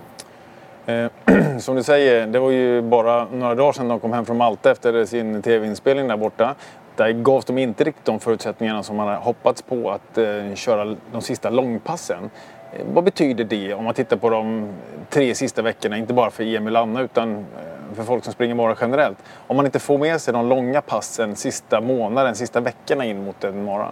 Eh, 0.91 1.11
som 1.59 1.77
du 1.77 1.83
säger, 1.83 2.27
det 2.27 2.39
var 2.39 2.51
ju 2.51 2.83
bara 2.83 3.27
några 3.33 3.55
dagar 3.55 3.73
sedan 3.73 3.89
de 3.89 4.01
kom 4.01 4.13
hem 4.13 4.25
från 4.25 4.37
Malta 4.37 4.71
efter 4.71 5.05
sin 5.05 5.43
tv-inspelning 5.43 6.09
där 6.09 6.17
borta. 6.17 6.55
Där 6.97 7.13
gavs 7.13 7.45
de 7.45 7.59
inte 7.59 7.85
riktigt 7.85 8.05
de 8.05 8.21
förutsättningarna 8.21 8.83
som 8.83 8.97
man 8.97 9.09
hade 9.09 9.21
hoppats 9.21 9.63
på 9.63 9.91
att 9.91 10.19
eh, 10.19 10.55
köra 10.55 10.97
de 11.13 11.23
sista 11.23 11.51
långpassen. 11.51 12.31
Eh, 12.73 12.81
vad 12.95 13.05
betyder 13.05 13.45
det 13.45 13.75
om 13.75 13.85
man 13.85 13.95
tittar 13.95 14.17
på 14.17 14.31
de 14.31 14.69
tre 15.11 15.35
sista 15.35 15.63
veckorna, 15.63 15.97
inte 15.97 16.15
bara 16.15 16.31
för 16.31 16.57
Emil 16.57 16.77
och 16.77 16.83
Anna 16.83 17.01
utan 17.01 17.47
för 17.95 18.03
folk 18.03 18.25
som 18.25 18.33
springer 18.33 18.55
mara 18.55 18.77
generellt. 18.81 19.19
Om 19.47 19.57
man 19.57 19.67
inte 19.67 19.79
får 19.79 19.99
med 19.99 20.21
sig 20.21 20.35
de 20.35 20.49
långa 20.49 20.81
passen 20.81 21.37
sista 21.37 21.81
månaden, 21.81 22.35
sista 22.35 22.61
veckorna 22.61 23.05
in 23.05 23.25
mot 23.25 23.45
en 23.45 23.65
mara? 23.65 23.89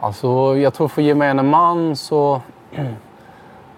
Alltså, 0.00 0.56
jag 0.56 0.74
tror 0.74 0.88
för 0.88 1.02
gemene 1.02 1.42
man 1.42 1.96
så 1.96 2.40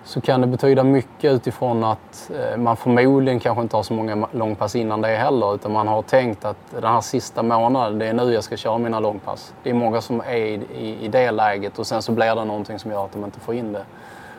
så 0.05 0.21
kan 0.21 0.41
det 0.41 0.47
betyda 0.47 0.85
mycket 0.85 1.33
utifrån 1.33 1.85
att 1.85 2.31
eh, 2.35 2.57
man 2.57 2.77
förmodligen 2.77 3.41
kanske 3.41 3.63
inte 3.63 3.77
har 3.77 3.83
så 3.83 3.95
många 3.95 4.29
långpass 4.33 4.77
innan 4.77 5.01
det 5.01 5.09
heller. 5.09 5.55
Utan 5.55 5.73
man 5.73 5.89
har 5.89 6.03
tänkt 6.03 6.45
att 6.45 6.57
den 6.71 6.85
här 6.85 7.01
sista 7.01 7.43
månaden, 7.43 7.99
det 7.99 8.07
är 8.07 8.13
nu 8.13 8.35
jag 8.35 8.45
ska 8.45 8.57
köra 8.57 8.79
mina 8.79 9.01
långpass. 9.01 9.55
Det 9.63 9.71
är 9.71 9.75
många 9.75 10.01
som 10.01 10.21
är 10.21 10.37
i, 10.37 10.61
i, 10.75 11.05
i 11.05 11.09
det 11.09 11.31
läget 11.31 11.79
och 11.79 11.87
sen 11.87 12.03
så 12.03 12.13
blir 12.13 12.35
det 12.35 12.45
någonting 12.45 12.79
som 12.79 12.91
gör 12.91 13.05
att 13.05 13.13
de 13.13 13.25
inte 13.25 13.41
får 13.41 13.55
in 13.55 13.73
det. 13.73 13.85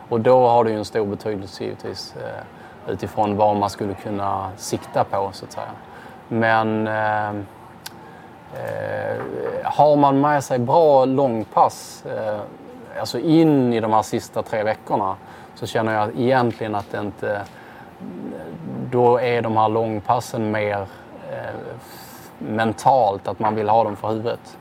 Och 0.10 0.22
då 0.22 0.48
har 0.48 0.64
det 0.64 0.70
ju 0.72 0.78
en 0.78 0.86
stor 0.86 1.06
betydelse 1.06 1.64
givetvis 1.64 2.16
eh, 2.16 2.92
utifrån 2.94 3.38
vad 3.38 3.56
man 3.56 3.70
skulle 3.70 3.94
kunna 3.94 4.50
sikta 4.58 5.04
på 5.04 5.30
så 5.34 5.46
att 5.46 5.52
säga. 5.52 5.72
Men 6.28 6.88
eh, 6.88 7.30
eh, 7.30 9.18
har 9.64 9.96
man 9.96 10.22
med 10.22 10.44
sig 10.44 10.60
bra 10.60 11.06
långpass, 11.06 12.06
eh, 12.06 12.40
alltså 13.00 13.20
in 13.20 13.74
i 13.74 13.80
de 13.80 13.94
här 13.94 14.02
sista 14.02 14.44
tre 14.44 14.64
veckorna, 14.64 15.16
så 15.56 15.66
känner 15.66 15.94
jag 15.94 16.20
egentligen 16.20 16.76
att 16.76 16.92
det 16.92 17.00
inte... 17.00 17.42
Då 18.92 19.20
är 19.20 19.42
de 19.42 19.58
här 19.58 19.70
långpassen 19.70 20.52
mer 20.52 20.88
eh, 21.32 21.56
mentalt, 22.38 23.28
att 23.28 23.40
man 23.40 23.56
vill 23.56 23.70
ha 23.70 23.84
dem 23.84 23.96
för 23.96 24.08
huvudet. 24.08 24.58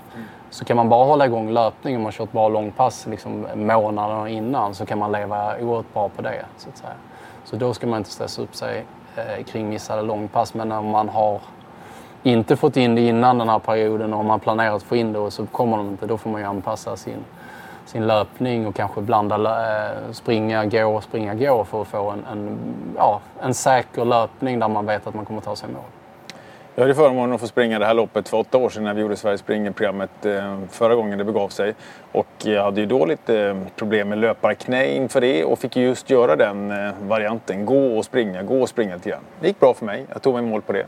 Så 0.51 0.65
kan 0.65 0.77
man 0.77 0.89
bara 0.89 1.05
hålla 1.05 1.27
igång 1.27 1.51
löpning 1.51 1.97
om 1.97 2.03
man 2.03 2.13
kört 2.13 2.33
bra 2.33 2.49
långpass 2.49 3.07
liksom, 3.07 3.47
månaderna 3.55 4.29
innan 4.29 4.75
så 4.75 4.87
kan 4.87 4.99
man 4.99 5.13
leva 5.13 5.59
oerhört 5.61 5.93
bra 5.93 6.09
på 6.09 6.23
det. 6.23 6.45
Så, 6.57 6.69
att 6.69 6.77
säga. 6.77 6.93
så 7.45 7.57
då 7.57 7.75
ska 7.75 7.87
man 7.87 7.99
inte 7.99 8.11
stressa 8.11 8.43
upp 8.43 8.55
sig 8.55 8.85
eh, 9.17 9.45
kring 9.45 9.69
missade 9.69 10.03
långpass. 10.03 10.55
Men 10.55 10.69
när 10.69 10.83
man 10.83 11.09
har 11.09 11.41
inte 12.23 12.57
fått 12.57 12.77
in 12.77 12.95
det 12.95 13.01
innan 13.01 13.39
den 13.39 13.49
här 13.49 13.59
perioden 13.59 14.13
och 14.13 14.21
om 14.21 14.27
man 14.27 14.41
planerat 14.41 14.75
att 14.75 14.83
få 14.83 14.97
in 14.97 15.13
det 15.13 15.19
och 15.19 15.33
så 15.33 15.47
kommer 15.47 15.77
de 15.77 15.89
inte, 15.89 16.07
då 16.07 16.19
får 16.19 16.31
man 16.31 16.41
ju 16.41 16.47
anpassa 16.47 16.97
sin, 16.97 17.25
sin 17.93 18.07
löpning 18.07 18.67
och 18.67 18.75
kanske 18.75 19.01
blanda 19.01 19.37
eh, 19.37 20.13
springa, 20.13 20.67
gå, 20.67 21.01
springa, 21.01 21.35
gå 21.35 21.65
för 21.65 21.83
att 21.83 21.89
få 21.89 22.11
en, 22.11 22.25
en, 22.33 22.59
ja, 22.97 23.21
en 23.43 23.55
säker 23.55 24.05
löpning 24.05 24.59
där 24.59 24.69
man 24.69 24.87
vet 24.87 25.07
att 25.07 25.15
man 25.15 25.25
kommer 25.25 25.41
ta 25.41 25.57
sig 25.57 25.69
i 25.69 25.73
mål. 25.73 25.83
Jag 26.75 26.83
hade 26.83 26.95
förmånen 26.95 27.35
att 27.35 27.41
få 27.41 27.47
springa 27.47 27.79
det 27.79 27.87
här 27.87 27.95
loppet 27.95 28.29
för 28.29 28.37
åtta 28.37 28.59
år 28.59 28.69
sedan 28.69 28.85
när 28.85 28.95
vi 28.95 29.01
gjorde 29.01 29.17
Sverige 29.17 29.39
springer-programmet 29.39 30.27
eh, 30.27 30.59
förra 30.71 30.95
gången 30.95 31.19
det 31.19 31.25
begav 31.25 31.49
sig. 31.49 31.75
Och 32.13 32.27
jag 32.45 32.63
hade 32.63 32.81
ju 32.81 32.87
då 32.87 33.07
lite 33.07 33.41
eh, 33.41 33.57
problem 33.77 34.09
med 34.09 34.19
löparknä 34.19 34.87
inför 34.87 35.21
det 35.21 35.45
och 35.45 35.59
fick 35.59 35.77
just 35.77 36.11
göra 36.11 36.37
den 36.37 36.73
varianten. 37.09 37.67
Gå 37.67 37.99
och 37.99 38.05
springa, 38.05 38.43
gå 38.43 38.63
och 38.63 38.69
springa 38.69 38.95
lite 38.95 39.11
grann. 39.11 39.23
Det 39.41 39.47
gick 39.47 39.61
bra 39.61 39.75
för 39.75 39.87
mig, 39.87 40.07
jag 40.13 40.23
tog 40.23 40.35
mig 40.35 40.43
mål 40.43 40.63
på 40.63 40.73
det. 40.73 40.87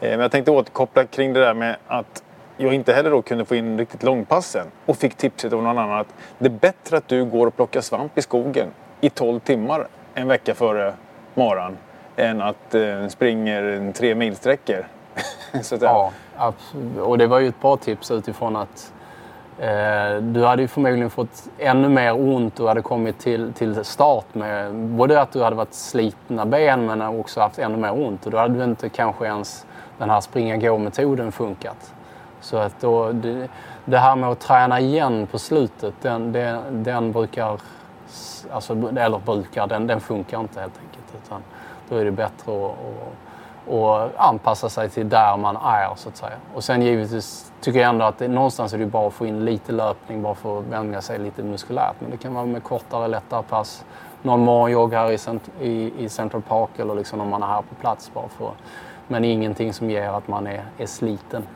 Men 0.00 0.20
jag 0.20 0.32
tänkte 0.32 0.50
återkoppla 0.50 1.04
kring 1.04 1.32
det 1.32 1.40
där 1.40 1.54
med 1.54 1.76
att 1.86 2.23
jag 2.56 2.74
inte 2.74 2.92
heller 2.92 3.10
då 3.10 3.22
kunde 3.22 3.44
få 3.44 3.54
in 3.54 3.78
riktigt 3.78 4.02
långpassen 4.02 4.66
och 4.86 4.96
fick 4.96 5.14
tipset 5.14 5.52
av 5.52 5.62
någon 5.62 5.78
annan 5.78 6.00
att 6.00 6.14
det 6.38 6.46
är 6.46 6.50
bättre 6.50 6.96
att 6.96 7.08
du 7.08 7.24
går 7.24 7.46
och 7.46 7.56
plockar 7.56 7.80
svamp 7.80 8.18
i 8.18 8.22
skogen 8.22 8.68
i 9.00 9.10
12 9.10 9.40
timmar 9.40 9.86
en 10.14 10.28
vecka 10.28 10.54
före 10.54 10.94
maran 11.34 11.76
än 12.16 12.42
att 12.42 12.74
eh, 12.74 13.08
springer 13.08 13.92
tre 13.92 14.14
milsträckor. 14.14 14.86
ja, 15.80 16.10
absolut. 16.36 16.98
och 16.98 17.18
det 17.18 17.26
var 17.26 17.38
ju 17.38 17.48
ett 17.48 17.60
bra 17.60 17.76
tips 17.76 18.10
utifrån 18.10 18.56
att 18.56 18.92
eh, 19.58 20.16
du 20.22 20.44
hade 20.44 20.62
ju 20.62 20.68
förmodligen 20.68 21.10
fått 21.10 21.48
ännu 21.58 21.88
mer 21.88 22.20
ont 22.20 22.60
och 22.60 22.68
hade 22.68 22.82
kommit 22.82 23.18
till, 23.18 23.52
till 23.52 23.84
start 23.84 24.34
med 24.34 24.74
både 24.74 25.20
att 25.20 25.32
du 25.32 25.42
hade 25.42 25.56
varit 25.56 25.74
slitna 25.74 26.46
ben 26.46 26.86
men 26.86 27.02
också 27.02 27.40
haft 27.40 27.58
ännu 27.58 27.76
mer 27.76 27.92
ont 27.92 28.26
och 28.26 28.30
då 28.30 28.38
hade 28.38 28.58
du 28.58 28.64
inte 28.64 28.88
kanske 28.88 29.26
ens 29.26 29.66
den 29.98 30.10
här 30.10 30.20
springa-gå-metoden 30.20 31.32
funkat. 31.32 31.94
Så 32.44 32.56
att 32.56 32.80
då, 32.80 33.12
det, 33.12 33.48
det, 33.84 33.98
här 33.98 34.16
med 34.16 34.28
att 34.28 34.40
träna 34.40 34.80
igen 34.80 35.26
på 35.26 35.38
slutet, 35.38 35.94
den, 36.02 36.32
den, 36.32 36.84
den 36.84 37.12
brukar... 37.12 37.60
Alltså, 38.50 38.72
eller 38.96 39.18
brukar, 39.18 39.66
den, 39.66 39.86
den 39.86 40.00
funkar 40.00 40.40
inte 40.40 40.60
helt 40.60 40.78
enkelt. 40.78 41.24
Utan 41.24 41.42
då 41.88 41.96
är 41.96 42.04
det 42.04 42.10
bättre 42.10 42.66
att, 42.66 43.72
att, 43.74 44.16
anpassa 44.16 44.68
sig 44.68 44.88
till 44.88 45.08
där 45.08 45.36
man 45.36 45.56
är 45.56 45.94
så 45.96 46.08
att 46.08 46.16
säga. 46.16 46.36
Och 46.54 46.64
sen 46.64 46.82
givetvis 46.82 47.52
tycker 47.60 47.80
jag 47.80 47.88
ändå 47.88 48.04
att 48.04 48.18
det, 48.18 48.28
någonstans 48.28 48.72
är 48.72 48.78
det 48.78 48.86
bra 48.86 49.06
att 49.06 49.12
få 49.12 49.26
in 49.26 49.44
lite 49.44 49.72
löpning 49.72 50.22
bara 50.22 50.34
för 50.34 50.58
att 50.58 50.64
vänja 50.64 51.00
sig 51.00 51.18
lite 51.18 51.42
muskulärt. 51.42 51.94
Men 51.98 52.10
det 52.10 52.16
kan 52.16 52.34
vara 52.34 52.46
med 52.46 52.62
kortare, 52.62 53.08
lättare 53.08 53.42
pass. 53.42 53.84
Någon 54.22 54.40
morgonjogg 54.40 54.92
här 54.92 55.10
i, 55.10 55.18
i, 55.68 56.04
i 56.04 56.08
Central 56.08 56.42
Park 56.42 56.70
eller 56.78 56.94
liksom 56.94 57.20
om 57.20 57.28
man 57.28 57.42
är 57.42 57.46
här 57.46 57.62
på 57.62 57.74
plats 57.74 58.10
bara 58.14 58.28
för 58.28 58.50
Men 59.08 59.24
ingenting 59.24 59.72
som 59.72 59.90
ger 59.90 60.08
att 60.08 60.28
man 60.28 60.46
är, 60.46 60.64
är 60.78 60.86
sliten. 60.86 61.46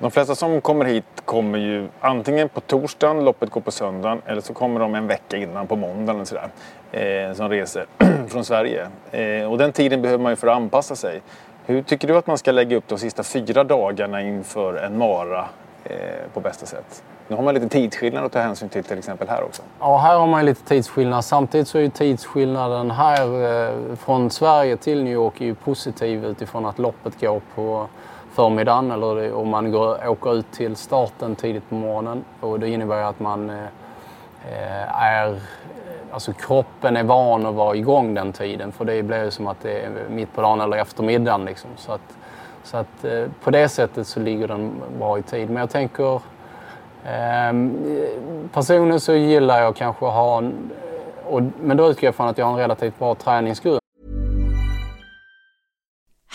De 0.00 0.10
flesta 0.10 0.34
som 0.34 0.60
kommer 0.60 0.84
hit 0.84 1.04
kommer 1.24 1.58
ju 1.58 1.88
antingen 2.00 2.48
på 2.48 2.60
torsdagen, 2.60 3.24
loppet 3.24 3.50
går 3.50 3.60
på 3.60 3.70
söndagen, 3.70 4.22
eller 4.26 4.40
så 4.40 4.54
kommer 4.54 4.80
de 4.80 4.94
en 4.94 5.06
vecka 5.06 5.36
innan 5.36 5.66
på 5.66 5.76
måndagen 5.76 6.26
sådär, 6.26 6.48
eh, 6.92 7.34
som 7.34 7.48
reser 7.48 7.86
från 8.28 8.44
Sverige. 8.44 8.88
Eh, 9.10 9.50
och 9.50 9.58
den 9.58 9.72
tiden 9.72 10.02
behöver 10.02 10.22
man 10.22 10.32
ju 10.32 10.36
för 10.36 10.46
att 10.46 10.56
anpassa 10.56 10.96
sig. 10.96 11.20
Hur 11.66 11.82
tycker 11.82 12.08
du 12.08 12.16
att 12.16 12.26
man 12.26 12.38
ska 12.38 12.52
lägga 12.52 12.76
upp 12.76 12.88
de 12.88 12.98
sista 12.98 13.22
fyra 13.22 13.64
dagarna 13.64 14.22
inför 14.22 14.74
en 14.74 14.98
mara 14.98 15.48
eh, 15.84 15.96
på 16.34 16.40
bästa 16.40 16.66
sätt? 16.66 17.02
Nu 17.28 17.36
har 17.36 17.42
man 17.42 17.54
lite 17.54 17.68
tidsskillnad 17.68 18.24
att 18.24 18.32
ta 18.32 18.38
hänsyn 18.38 18.68
till 18.68 18.84
till 18.84 18.98
exempel 18.98 19.28
här 19.28 19.42
också. 19.42 19.62
Ja, 19.80 19.98
här 19.98 20.18
har 20.18 20.26
man 20.26 20.44
lite 20.44 20.64
tidsskillnad. 20.64 21.24
Samtidigt 21.24 21.68
så 21.68 21.78
är 21.78 21.82
ju 21.82 21.90
tidsskillnaden 21.90 22.90
här 22.90 23.24
eh, 23.68 23.96
från 23.96 24.30
Sverige 24.30 24.76
till 24.76 25.04
New 25.04 25.12
York 25.12 25.40
är 25.40 25.44
ju 25.44 25.54
positiv 25.54 26.24
utifrån 26.24 26.66
att 26.66 26.78
loppet 26.78 27.20
går 27.20 27.40
på 27.54 27.88
förmiddagen 28.38 28.90
eller 28.90 29.34
om 29.34 29.48
man 29.48 29.72
går, 29.72 30.08
åker 30.08 30.34
ut 30.34 30.52
till 30.52 30.76
starten 30.76 31.36
tidigt 31.36 31.68
på 31.68 31.74
morgonen. 31.74 32.24
Och 32.40 32.60
det 32.60 32.68
innebär 32.68 33.02
att 33.02 33.20
man 33.20 33.50
eh, 33.50 33.56
eh, 34.48 35.02
är... 35.02 35.40
Alltså 36.10 36.32
kroppen 36.32 36.96
är 36.96 37.04
van 37.04 37.46
att 37.46 37.54
vara 37.54 37.76
igång 37.76 38.14
den 38.14 38.32
tiden 38.32 38.72
för 38.72 38.84
det 38.84 39.02
blir 39.02 39.24
ju 39.24 39.30
som 39.30 39.46
att 39.46 39.60
det 39.62 39.80
är 39.80 39.90
mitt 40.10 40.34
på 40.34 40.40
dagen 40.42 40.60
eller 40.60 40.76
eftermiddagen. 40.76 41.44
Liksom. 41.44 41.70
Så 41.76 41.92
att, 41.92 42.16
så 42.62 42.76
att 42.76 43.04
eh, 43.04 43.24
på 43.44 43.50
det 43.50 43.68
sättet 43.68 44.06
så 44.06 44.20
ligger 44.20 44.48
den 44.48 44.72
bra 44.98 45.18
i 45.18 45.22
tid. 45.22 45.50
Men 45.50 45.56
jag 45.56 45.70
tänker... 45.70 46.14
Eh, 47.04 47.52
personligen 48.52 49.00
så 49.00 49.12
gillar 49.12 49.60
jag 49.60 49.76
kanske 49.76 50.06
att 50.06 50.12
ha 50.12 50.38
en... 50.38 50.70
Och, 51.24 51.42
men 51.60 51.76
då 51.76 51.90
utgår 51.90 52.06
jag 52.06 52.14
från 52.14 52.28
att 52.28 52.38
jag 52.38 52.46
har 52.46 52.52
en 52.52 52.58
relativt 52.58 52.98
bra 52.98 53.14
träningsgrund. 53.14 53.77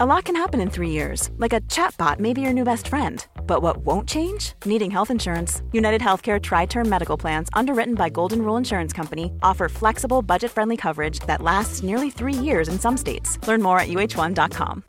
A 0.00 0.06
lot 0.06 0.24
can 0.24 0.36
happen 0.36 0.60
in 0.60 0.70
three 0.70 0.90
years, 0.90 1.30
like 1.38 1.52
a 1.52 1.60
chatbot 1.62 2.20
may 2.20 2.32
be 2.32 2.40
your 2.40 2.52
new 2.52 2.64
best 2.64 2.86
friend 2.86 3.26
But 3.48 3.62
what 3.62 3.78
won't 3.78 4.08
change? 4.08 4.52
Needing 4.64 4.90
health 4.92 5.10
insurance. 5.10 5.62
United 5.72 6.00
Healthcare 6.00 6.38
Tri 6.40 6.66
Term 6.66 6.88
Medical 6.88 7.18
Plans, 7.18 7.48
underwritten 7.54 7.94
by 7.94 8.10
Golden 8.10 8.42
Rule 8.42 8.58
Insurance 8.58 8.96
Company, 8.96 9.32
offer 9.42 9.68
flexible, 9.68 10.22
budget 10.22 10.50
friendly 10.50 10.76
coverage 10.76 11.20
that 11.26 11.42
lasts 11.42 11.82
nearly 11.82 12.10
three 12.10 12.34
years 12.34 12.68
in 12.68 12.78
some 12.78 12.96
states. 12.96 13.38
Learn 13.48 13.62
more 13.62 13.80
at 13.80 13.88
uh1.com. 13.88 14.82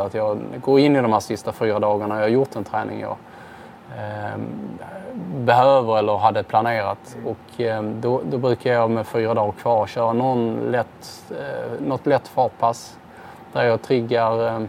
Att 0.00 0.14
jag 0.14 0.38
in 0.80 0.96
i 0.96 1.02
de 1.02 1.12
här 1.12 1.20
sista 1.20 1.52
fyra 1.52 1.78
dagarna, 1.78 2.14
jag 2.14 2.22
har 2.22 2.28
gjort 2.28 2.56
behöver 5.32 5.98
eller 5.98 6.16
hade 6.16 6.42
planerat. 6.42 7.16
Och 7.24 7.60
eh, 7.60 7.82
då, 7.82 8.20
då, 8.24 8.38
brukar 8.38 8.72
jag 8.72 8.90
med 8.90 9.06
fyra 9.06 9.34
dagar 9.34 9.52
kvar 9.52 9.86
köra 9.86 10.12
någon 10.12 10.70
lätt, 10.70 11.24
eh, 11.30 11.86
något 11.86 12.06
lätt 12.06 12.28
fartpass 12.28 12.98
där 13.52 13.64
jag 13.64 13.82
triggar 13.82 14.46
eh, 14.46 14.66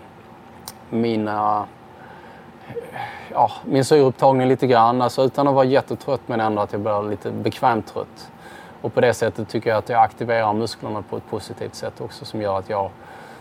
mina, 0.90 1.66
ja, 3.32 3.52
min 3.66 3.86
syreupptagning 3.86 4.48
lite 4.48 4.68
grann. 4.68 5.02
Alltså 5.02 5.24
utan 5.24 5.48
att 5.48 5.54
vara 5.54 5.66
jättetrött 5.66 6.22
men 6.26 6.40
ändå 6.40 6.62
att 6.62 6.72
jag 6.72 6.82
blir 6.82 7.10
lite 7.10 7.32
bekvämt 7.32 7.94
trött. 7.94 8.32
Och 8.82 8.94
på 8.94 9.02
det 9.02 9.14
sättet 9.14 9.50
tycker 9.50 9.70
jag 9.70 9.78
att 9.78 9.90
jag 9.90 10.02
aktiverar 10.02 10.54
musklerna 10.54 11.04
på 11.10 11.18
ett 11.18 11.30
positivt 11.30 11.76
sätt 11.76 12.02
också 12.02 12.26
som 12.26 12.42
gör 12.42 12.60
att 12.60 12.70
jag 12.70 12.90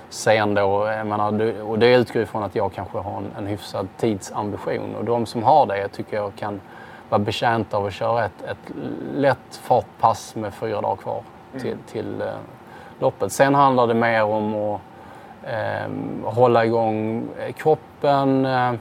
sen 0.09 0.55
då, 0.55 0.87
jag 0.87 1.07
menar, 1.07 1.61
och 1.63 1.79
det 1.79 1.95
utgår 1.95 2.23
ifrån 2.23 2.43
att 2.43 2.55
jag 2.55 2.73
kanske 2.73 2.99
har 2.99 3.17
en, 3.17 3.31
en 3.39 3.47
hyfsad 3.47 3.89
tidsambition. 3.97 4.95
Och 4.95 5.05
de 5.05 5.27
som 5.27 5.43
har 5.43 5.67
det 5.67 5.89
tycker 5.89 6.17
jag 6.17 6.33
kan 6.37 6.61
vara 7.13 7.19
betjänta 7.19 7.77
av 7.77 7.87
att 7.87 7.93
köra 7.93 8.25
ett, 8.25 8.43
ett 8.43 8.73
lätt 9.15 9.57
fartpass 9.63 10.35
med 10.35 10.55
fyra 10.55 10.81
dagar 10.81 10.97
kvar 10.97 11.23
till, 11.53 11.73
mm. 11.73 11.79
till 11.87 12.21
eh, 12.21 12.27
loppet. 12.99 13.33
Sen 13.33 13.55
handlar 13.55 13.87
det 13.87 13.95
mer 13.95 14.25
om 14.25 14.55
att 14.55 14.81
eh, 15.43 15.91
hålla 16.25 16.65
igång 16.65 17.29
kroppen. 17.57 18.47
Eh, 18.47 18.73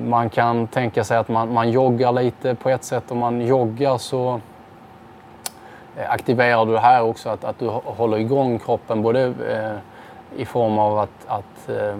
man 0.00 0.30
kan 0.30 0.66
tänka 0.66 1.04
sig 1.04 1.16
att 1.16 1.28
man, 1.28 1.52
man 1.52 1.70
joggar 1.70 2.12
lite 2.12 2.54
på 2.54 2.70
ett 2.70 2.84
sätt. 2.84 3.10
Om 3.10 3.18
man 3.18 3.40
joggar 3.40 3.98
så 3.98 4.40
eh, 5.96 6.10
aktiverar 6.10 6.66
du 6.66 6.78
här 6.78 7.02
också 7.02 7.28
att, 7.28 7.44
att 7.44 7.58
du 7.58 7.68
håller 7.68 8.18
igång 8.18 8.58
kroppen 8.58 9.02
både 9.02 9.24
eh, 9.24 10.40
i 10.40 10.44
form 10.44 10.78
av 10.78 10.98
att, 10.98 11.26
att 11.26 11.68
eh, 11.68 11.96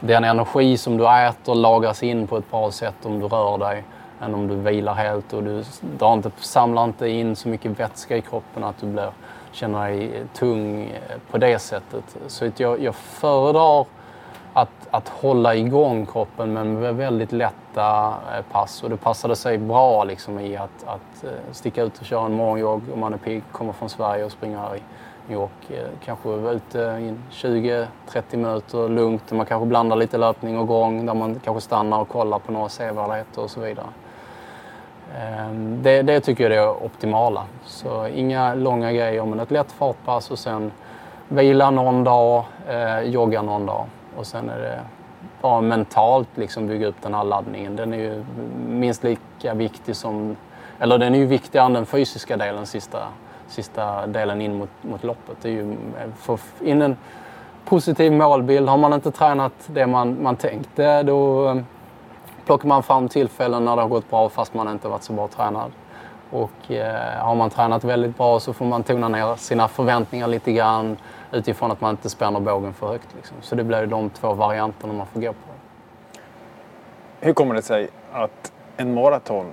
den 0.00 0.24
energi 0.24 0.76
som 0.76 0.96
du 0.96 1.08
äter 1.08 1.54
lagras 1.54 2.02
in 2.02 2.26
på 2.26 2.36
ett 2.36 2.50
bra 2.50 2.70
sätt 2.70 3.06
om 3.06 3.20
du 3.20 3.26
rör 3.26 3.58
dig 3.58 3.84
än 4.20 4.34
om 4.34 4.48
du 4.48 4.56
vilar 4.56 4.94
helt 4.94 5.32
och 5.32 5.42
du 5.42 5.64
drar 5.98 6.12
inte, 6.12 6.30
samlar 6.36 6.84
inte 6.84 7.08
in 7.08 7.36
så 7.36 7.48
mycket 7.48 7.80
vätska 7.80 8.16
i 8.16 8.20
kroppen 8.20 8.64
att 8.64 8.78
du 8.80 8.86
blir 8.86 9.10
känner 9.52 9.88
dig 9.88 10.24
tung 10.34 10.82
eh, 10.82 11.18
på 11.30 11.38
det 11.38 11.58
sättet. 11.58 12.16
Så 12.26 12.50
jag, 12.56 12.82
jag 12.82 12.94
föredrar 12.94 13.86
att, 14.52 14.88
att 14.90 15.08
hålla 15.08 15.54
igång 15.54 16.06
kroppen 16.06 16.52
men 16.52 16.80
med 16.80 16.94
väldigt 16.94 17.32
lätta 17.32 18.14
eh, 18.36 18.44
pass. 18.52 18.82
Och 18.82 18.90
det 18.90 18.96
passade 18.96 19.36
sig 19.36 19.58
bra 19.58 20.04
liksom 20.04 20.40
i 20.40 20.56
att, 20.56 20.84
att 20.86 21.24
eh, 21.24 21.30
sticka 21.52 21.82
ut 21.82 21.98
och 21.98 22.06
köra 22.06 22.26
en 22.26 22.32
morgonjogg 22.32 22.82
om 22.92 23.00
man 23.00 23.14
är 23.14 23.18
pigg, 23.18 23.42
kommer 23.52 23.72
från 23.72 23.88
Sverige 23.88 24.24
och 24.24 24.32
springer 24.32 24.58
här 24.58 24.76
i 24.76 24.82
New 25.26 25.38
York. 25.38 25.90
Kanske 26.04 26.28
vara 26.28 26.52
ute 26.52 26.78
i 26.78 27.14
20-30 27.32 27.86
minuter 28.30 28.88
lugnt. 28.88 29.32
Man 29.32 29.46
kanske 29.46 29.66
blandar 29.66 29.96
lite 29.96 30.18
löpning 30.18 30.58
och 30.58 30.66
gång 30.66 31.06
där 31.06 31.14
man 31.14 31.40
kanske 31.44 31.60
stannar 31.60 32.00
och 32.00 32.08
kollar 32.08 32.38
på 32.38 32.52
några 32.52 32.68
sevärdheter 32.68 33.42
och 33.42 33.50
så 33.50 33.60
vidare. 33.60 33.86
Ehm, 35.16 35.82
det, 35.82 36.02
det, 36.02 36.20
tycker 36.20 36.44
jag 36.44 36.52
är 36.52 36.56
det 36.56 36.68
optimala. 36.68 37.44
Så 37.64 38.06
inga 38.06 38.54
långa 38.54 38.92
grejer 38.92 39.24
men 39.24 39.40
ett 39.40 39.50
lätt 39.50 39.72
fartpass 39.72 40.30
och 40.30 40.38
sen 40.38 40.72
vila 41.28 41.70
någon 41.70 42.04
dag, 42.04 42.44
eh, 42.68 43.00
jogga 43.00 43.42
någon 43.42 43.66
dag. 43.66 43.84
Och 44.16 44.26
sen 44.26 44.48
är 44.48 44.58
det 44.58 44.80
bara 45.40 45.60
mentalt 45.60 46.28
liksom 46.34 46.66
bygga 46.66 46.86
upp 46.86 47.02
den 47.02 47.14
här 47.14 47.24
laddningen. 47.24 47.76
Den 47.76 47.92
är 47.92 47.98
ju 47.98 48.24
minst 48.68 49.04
lika 49.04 49.54
viktig 49.54 49.96
som, 49.96 50.36
eller 50.78 50.98
den 50.98 51.14
är 51.14 51.18
ju 51.18 51.26
viktigare 51.26 51.66
än 51.66 51.72
den 51.72 51.86
fysiska 51.86 52.36
delen, 52.36 52.66
sista, 52.66 52.98
sista 53.48 54.06
delen 54.06 54.40
in 54.40 54.58
mot, 54.58 54.70
mot 54.82 55.04
loppet. 55.04 55.36
Det 55.42 55.48
är 55.48 55.52
ju 55.52 55.72
eh, 55.72 56.10
få 56.16 56.38
in 56.60 56.82
en 56.82 56.96
positiv 57.64 58.12
målbild. 58.12 58.68
Har 58.68 58.76
man 58.76 58.92
inte 58.92 59.10
tränat 59.10 59.52
det 59.66 59.86
man, 59.86 60.22
man 60.22 60.36
tänkte 60.36 60.84
eh, 60.84 61.02
då 61.02 61.48
eh, 61.48 61.56
plockar 62.48 62.68
man 62.68 62.82
fram 62.82 63.08
tillfällen 63.08 63.64
när 63.64 63.76
det 63.76 63.82
har 63.82 63.88
gått 63.88 64.10
bra 64.10 64.28
fast 64.28 64.54
man 64.54 64.68
inte 64.68 64.88
varit 64.88 65.02
så 65.02 65.12
bra 65.12 65.28
tränad. 65.28 65.72
Och 66.30 66.70
eh, 66.70 67.24
har 67.24 67.34
man 67.34 67.50
tränat 67.50 67.84
väldigt 67.84 68.16
bra 68.16 68.40
så 68.40 68.52
får 68.52 68.64
man 68.64 68.82
tona 68.82 69.08
ner 69.08 69.36
sina 69.36 69.68
förväntningar 69.68 70.26
lite 70.26 70.52
grann 70.52 70.96
utifrån 71.32 71.70
att 71.70 71.80
man 71.80 71.90
inte 71.90 72.10
spänner 72.10 72.40
bågen 72.40 72.72
för 72.72 72.88
högt. 72.88 73.08
Liksom. 73.16 73.36
Så 73.40 73.54
det 73.54 73.64
blir 73.64 73.86
de 73.86 74.10
två 74.10 74.32
varianterna 74.34 74.92
man 74.92 75.06
får 75.06 75.20
gå 75.20 75.32
på. 75.32 75.50
Hur 77.20 77.32
kommer 77.32 77.54
det 77.54 77.62
sig 77.62 77.88
att 78.12 78.52
en 78.76 78.94
maraton, 78.94 79.46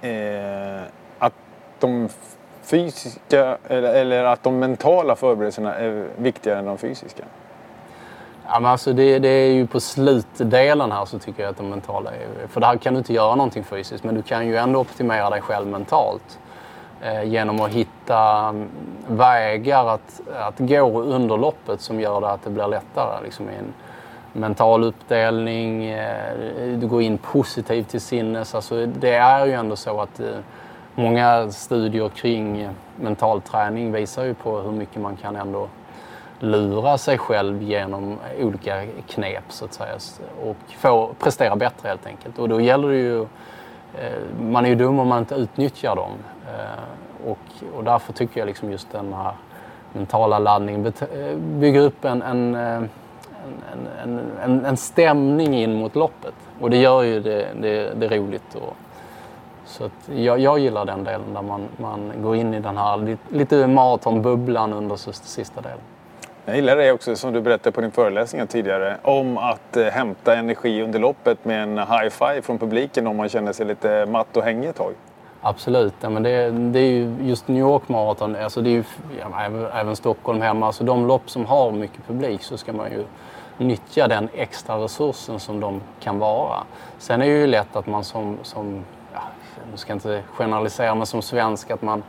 eh, 0.00 0.82
att 1.18 1.34
de 1.78 2.08
fysiska 2.62 3.58
eller, 3.68 3.94
eller 3.94 4.24
att 4.24 4.42
de 4.42 4.58
mentala 4.58 5.16
förberedelserna 5.16 5.74
är 5.74 6.08
viktigare 6.16 6.58
än 6.58 6.64
de 6.64 6.78
fysiska? 6.78 7.24
Ja, 8.52 8.60
men 8.60 8.70
alltså 8.70 8.92
det, 8.92 9.18
det, 9.18 9.28
är 9.28 9.52
ju 9.52 9.66
på 9.66 9.80
slutdelen 9.80 10.92
här 10.92 11.04
så 11.04 11.18
tycker 11.18 11.42
jag 11.42 11.50
att 11.50 11.56
de 11.56 11.70
mentala 11.70 12.10
är... 12.10 12.46
För 12.48 12.60
där 12.60 12.76
kan 12.76 12.94
du 12.94 12.98
inte 12.98 13.12
göra 13.12 13.34
någonting 13.34 13.64
fysiskt 13.64 14.04
men 14.04 14.14
du 14.14 14.22
kan 14.22 14.46
ju 14.46 14.56
ändå 14.56 14.80
optimera 14.80 15.30
dig 15.30 15.40
själv 15.40 15.66
mentalt. 15.66 16.38
Eh, 17.02 17.24
genom 17.24 17.60
att 17.60 17.70
hitta 17.70 18.48
mm, 18.48 18.68
vägar 19.06 19.88
att, 19.88 20.20
att 20.34 20.58
gå 20.58 21.00
under 21.00 21.36
loppet 21.36 21.80
som 21.80 22.00
gör 22.00 22.20
det 22.20 22.30
att 22.30 22.42
det 22.42 22.50
blir 22.50 22.66
lättare. 22.66 23.24
Liksom 23.24 23.50
i 23.50 23.52
en 23.54 23.74
mental 24.32 24.84
uppdelning, 24.84 25.84
eh, 25.84 26.78
du 26.78 26.86
går 26.86 27.02
in 27.02 27.18
positivt 27.18 27.88
till 27.88 28.00
sinnes. 28.00 28.54
Alltså 28.54 28.86
det 28.86 29.14
är 29.14 29.46
ju 29.46 29.52
ändå 29.52 29.76
så 29.76 30.00
att 30.00 30.20
eh, 30.20 30.26
många 30.94 31.50
studier 31.50 32.08
kring 32.08 32.68
mental 32.96 33.40
träning 33.40 33.92
visar 33.92 34.24
ju 34.24 34.34
på 34.34 34.60
hur 34.60 34.72
mycket 34.72 35.02
man 35.02 35.16
kan 35.16 35.36
ändå 35.36 35.68
lura 36.42 36.98
sig 36.98 37.18
själv 37.18 37.62
genom 37.62 38.18
olika 38.40 38.82
knep 39.08 39.44
så 39.48 39.64
att 39.64 39.74
säga 39.74 39.94
och 40.44 40.56
få 40.78 41.14
prestera 41.18 41.56
bättre 41.56 41.88
helt 41.88 42.06
enkelt. 42.06 42.38
Och 42.38 42.48
då 42.48 42.60
gäller 42.60 42.88
det 42.88 42.96
ju, 42.96 43.20
eh, 43.20 44.42
man 44.50 44.64
är 44.64 44.68
ju 44.68 44.74
dum 44.74 44.98
om 44.98 45.08
man 45.08 45.18
inte 45.18 45.34
utnyttjar 45.34 45.96
dem. 45.96 46.12
Eh, 46.46 47.30
och, 47.30 47.38
och 47.76 47.84
därför 47.84 48.12
tycker 48.12 48.40
jag 48.40 48.46
liksom 48.46 48.70
just 48.70 48.92
den 48.92 49.12
här 49.12 49.32
mentala 49.92 50.38
laddningen 50.38 50.86
eh, 50.86 51.36
bygger 51.36 51.80
upp 51.80 52.04
en, 52.04 52.22
en, 52.22 52.54
en, 52.54 52.88
en, 54.44 54.64
en, 54.64 54.76
stämning 54.76 55.54
in 55.54 55.74
mot 55.74 55.94
loppet. 55.94 56.34
Och 56.60 56.70
det 56.70 56.76
gör 56.76 57.02
ju 57.02 57.20
det, 57.20 57.48
det, 57.60 57.94
det 57.94 58.08
roligt. 58.08 58.54
Och, 58.54 58.76
så 59.64 59.84
att 59.84 60.08
jag, 60.14 60.38
jag 60.38 60.58
gillar 60.58 60.84
den 60.84 61.04
delen 61.04 61.34
där 61.34 61.42
man, 61.42 61.68
man 61.76 62.12
går 62.22 62.36
in 62.36 62.54
i 62.54 62.60
den 62.60 62.76
här 62.76 63.16
lite 63.28 63.66
maratonbubblan 63.66 64.72
under 64.72 64.96
sista 64.96 65.60
delen. 65.60 65.78
Jag 66.50 66.56
gillar 66.56 66.76
det 66.76 66.92
också 66.92 67.16
som 67.16 67.32
du 67.32 67.40
berättade 67.40 67.72
på 67.72 67.80
din 67.80 67.90
föreläsning 67.90 68.46
tidigare 68.46 68.96
om 69.02 69.38
att 69.38 69.76
eh, 69.76 69.84
hämta 69.84 70.36
energi 70.36 70.82
under 70.82 70.98
loppet 70.98 71.44
med 71.44 71.62
en 71.62 71.78
high-five 71.78 72.42
från 72.42 72.58
publiken 72.58 73.06
om 73.06 73.16
man 73.16 73.28
känner 73.28 73.52
sig 73.52 73.66
lite 73.66 74.06
matt 74.06 74.36
och 74.36 74.42
hängig 74.42 74.68
ett 74.68 74.76
tag. 74.76 74.92
Absolut, 75.40 75.94
ja, 76.00 76.10
men 76.10 76.22
det, 76.22 76.50
det, 76.50 76.78
är 76.78 76.90
ju 76.90 77.16
just 77.22 77.48
New 77.48 77.58
York 77.58 77.88
Marathon, 77.88 78.36
alltså 78.36 78.60
det 78.60 78.70
är 78.70 78.72
ju, 78.72 78.84
ja, 79.20 79.42
även, 79.44 79.66
även, 79.66 79.96
Stockholm 79.96 80.40
hemma, 80.40 80.66
alltså 80.66 80.84
de 80.84 81.06
lopp 81.06 81.30
som 81.30 81.46
har 81.46 81.72
mycket 81.72 82.06
publik 82.06 82.42
så 82.42 82.56
ska 82.56 82.72
man 82.72 82.90
ju 82.90 83.04
nyttja 83.58 84.08
den 84.08 84.28
extra 84.34 84.76
resursen 84.76 85.40
som 85.40 85.60
de 85.60 85.80
kan 86.00 86.18
vara. 86.18 86.58
Sen 86.98 87.22
är 87.22 87.26
det 87.26 87.32
ju 87.32 87.46
lätt 87.46 87.76
att 87.76 87.86
man 87.86 88.04
som, 88.04 88.38
som 88.42 88.84
ja, 89.12 89.22
nu 89.70 89.76
ska 89.76 89.90
jag 89.90 89.96
inte 89.96 90.22
generalisera, 90.32 90.94
men 90.94 91.06
som 91.06 91.22
svensk 91.22 91.70
att 91.70 91.82
man 91.82 92.02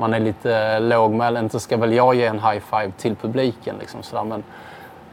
man 0.00 0.14
är 0.14 0.20
lite 0.20 0.56
eh, 0.56 0.80
lågmäld. 0.80 1.38
Inte 1.38 1.60
ska 1.60 1.76
väl 1.76 1.92
jag 1.92 2.14
ge 2.14 2.26
en 2.26 2.40
high 2.40 2.60
five 2.60 2.92
till 2.96 3.16
publiken. 3.16 3.76
Liksom, 3.80 4.02
sådär. 4.02 4.24
Men, 4.24 4.44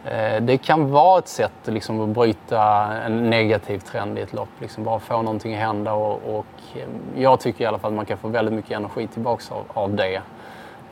eh, 0.06 0.42
det 0.42 0.58
kan 0.58 0.92
vara 0.92 1.20
ett 1.20 1.28
sätt 1.28 1.52
liksom, 1.66 2.02
att 2.02 2.10
bryta 2.10 2.62
en 3.06 3.30
negativ 3.30 3.80
trend 3.80 4.20
i 4.20 4.22
ett 4.22 4.34
lopp. 4.34 4.50
Liksom, 4.60 4.84
bara 4.84 5.00
få 5.00 5.22
någonting 5.22 5.54
att 5.54 5.60
hända. 5.60 5.94
Och, 5.94 6.38
och, 6.38 6.46
eh, 6.76 7.22
jag 7.22 7.40
tycker 7.40 7.64
i 7.64 7.68
alla 7.68 7.80
fall 7.80 7.92
att 7.92 7.96
man 7.96 8.06
kan 8.06 8.18
få 8.18 8.28
väldigt 8.28 8.54
mycket 8.54 8.72
energi 8.72 9.08
tillbaka 9.08 9.56
av, 9.56 9.84
av 9.84 9.96
det. 9.96 10.22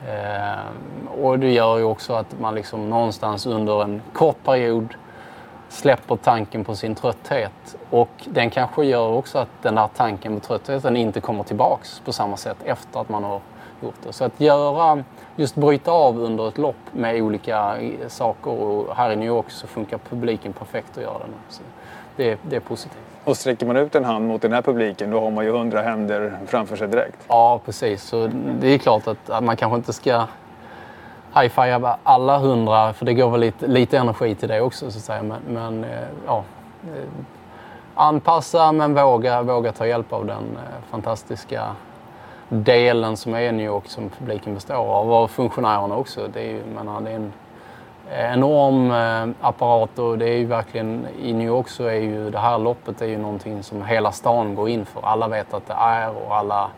Eh, 0.07 1.21
och 1.21 1.39
det 1.39 1.51
gör 1.51 1.77
ju 1.77 1.83
också 1.83 2.13
att 2.13 2.39
man 2.39 2.55
liksom 2.55 2.89
någonstans 2.89 3.45
under 3.45 3.83
en 3.83 4.01
kort 4.13 4.43
period 4.43 4.95
släpper 5.69 6.15
tanken 6.15 6.63
på 6.63 6.75
sin 6.75 6.95
trötthet. 6.95 7.75
Och 7.89 8.09
den 8.25 8.49
kanske 8.49 8.85
gör 8.85 9.07
också 9.07 9.37
att 9.37 9.49
den 9.61 9.75
där 9.75 9.89
tanken 9.95 10.39
på 10.39 10.47
tröttheten 10.47 10.97
inte 10.97 11.21
kommer 11.21 11.43
tillbaks 11.43 12.01
på 12.05 12.13
samma 12.13 12.37
sätt 12.37 12.57
efter 12.63 12.99
att 12.99 13.09
man 13.09 13.23
har 13.23 13.41
det. 14.03 14.13
Så 14.13 14.23
att 14.23 14.39
göra, 14.39 15.03
just 15.35 15.55
bryta 15.55 15.91
av 15.91 16.19
under 16.19 16.47
ett 16.47 16.57
lopp 16.57 16.75
med 16.91 17.21
olika 17.21 17.75
saker 18.07 18.51
och 18.51 18.95
här 18.95 19.11
i 19.11 19.15
New 19.15 19.27
York 19.27 19.51
så 19.51 19.67
funkar 19.67 19.97
publiken 19.97 20.53
perfekt 20.53 20.97
att 20.97 21.03
göra 21.03 21.19
det. 21.19 21.53
Så 21.53 21.61
det, 22.15 22.39
det 22.41 22.55
är 22.55 22.59
positivt. 22.59 23.01
Och 23.23 23.37
sträcker 23.37 23.65
man 23.65 23.77
ut 23.77 23.95
en 23.95 24.05
hand 24.05 24.27
mot 24.27 24.41
den 24.41 24.53
här 24.53 24.61
publiken 24.61 25.11
då 25.11 25.19
har 25.19 25.31
man 25.31 25.45
ju 25.45 25.51
hundra 25.51 25.81
händer 25.81 26.37
framför 26.47 26.75
sig 26.75 26.87
direkt. 26.87 27.17
Ja, 27.27 27.59
precis. 27.65 28.03
Så 28.03 28.29
det 28.59 28.67
är 28.67 28.77
klart 28.77 29.07
att, 29.07 29.29
att 29.29 29.43
man 29.43 29.57
kanske 29.57 29.75
inte 29.75 29.93
ska 29.93 30.25
high-fiva 31.35 31.97
alla 32.03 32.37
hundra, 32.37 32.93
för 32.93 33.05
det 33.05 33.13
går 33.13 33.29
väl 33.29 33.39
lite, 33.39 33.67
lite 33.67 33.97
energi 33.97 34.35
till 34.35 34.49
det 34.49 34.61
också 34.61 34.91
så 34.91 34.97
att 34.97 35.03
säga. 35.03 35.23
Men, 35.23 35.41
men 35.47 35.83
eh, 35.83 36.07
ja, 36.25 36.43
anpassa 37.95 38.71
men 38.71 38.93
våga, 38.93 39.41
våga 39.41 39.71
ta 39.71 39.87
hjälp 39.87 40.13
av 40.13 40.25
den 40.25 40.43
eh, 40.55 40.89
fantastiska 40.91 41.63
delen 42.63 43.17
som 43.17 43.33
är 43.33 43.51
New 43.51 43.65
York 43.65 43.87
som 43.87 44.09
publiken 44.09 44.53
består 44.53 44.75
av 44.75 45.13
och 45.13 45.31
funktionärerna 45.31 45.97
också. 45.97 46.27
Det 46.33 46.39
är, 46.39 46.51
ju, 46.51 46.65
menar, 46.65 47.01
det 47.01 47.09
är 47.09 47.15
en 47.15 47.33
enorm 48.09 48.91
eh, 48.91 49.47
apparat 49.47 49.99
och 49.99 50.17
det 50.17 50.29
är 50.29 50.37
ju 50.37 50.45
verkligen 50.45 51.07
i 51.21 51.33
New 51.33 51.47
York 51.47 51.69
så 51.69 51.83
är 51.83 51.93
ju 51.93 52.29
det 52.29 52.39
här 52.39 52.57
loppet 52.57 53.01
är 53.01 53.05
ju 53.05 53.17
någonting 53.17 53.63
som 53.63 53.85
hela 53.85 54.11
stan 54.11 54.55
går 54.55 54.69
in 54.69 54.85
för. 54.85 55.01
Alla 55.01 55.27
vet 55.27 55.53
att 55.53 55.67
det 55.67 55.73
är 55.73 56.25
och 56.25 56.35
alla 56.35 56.69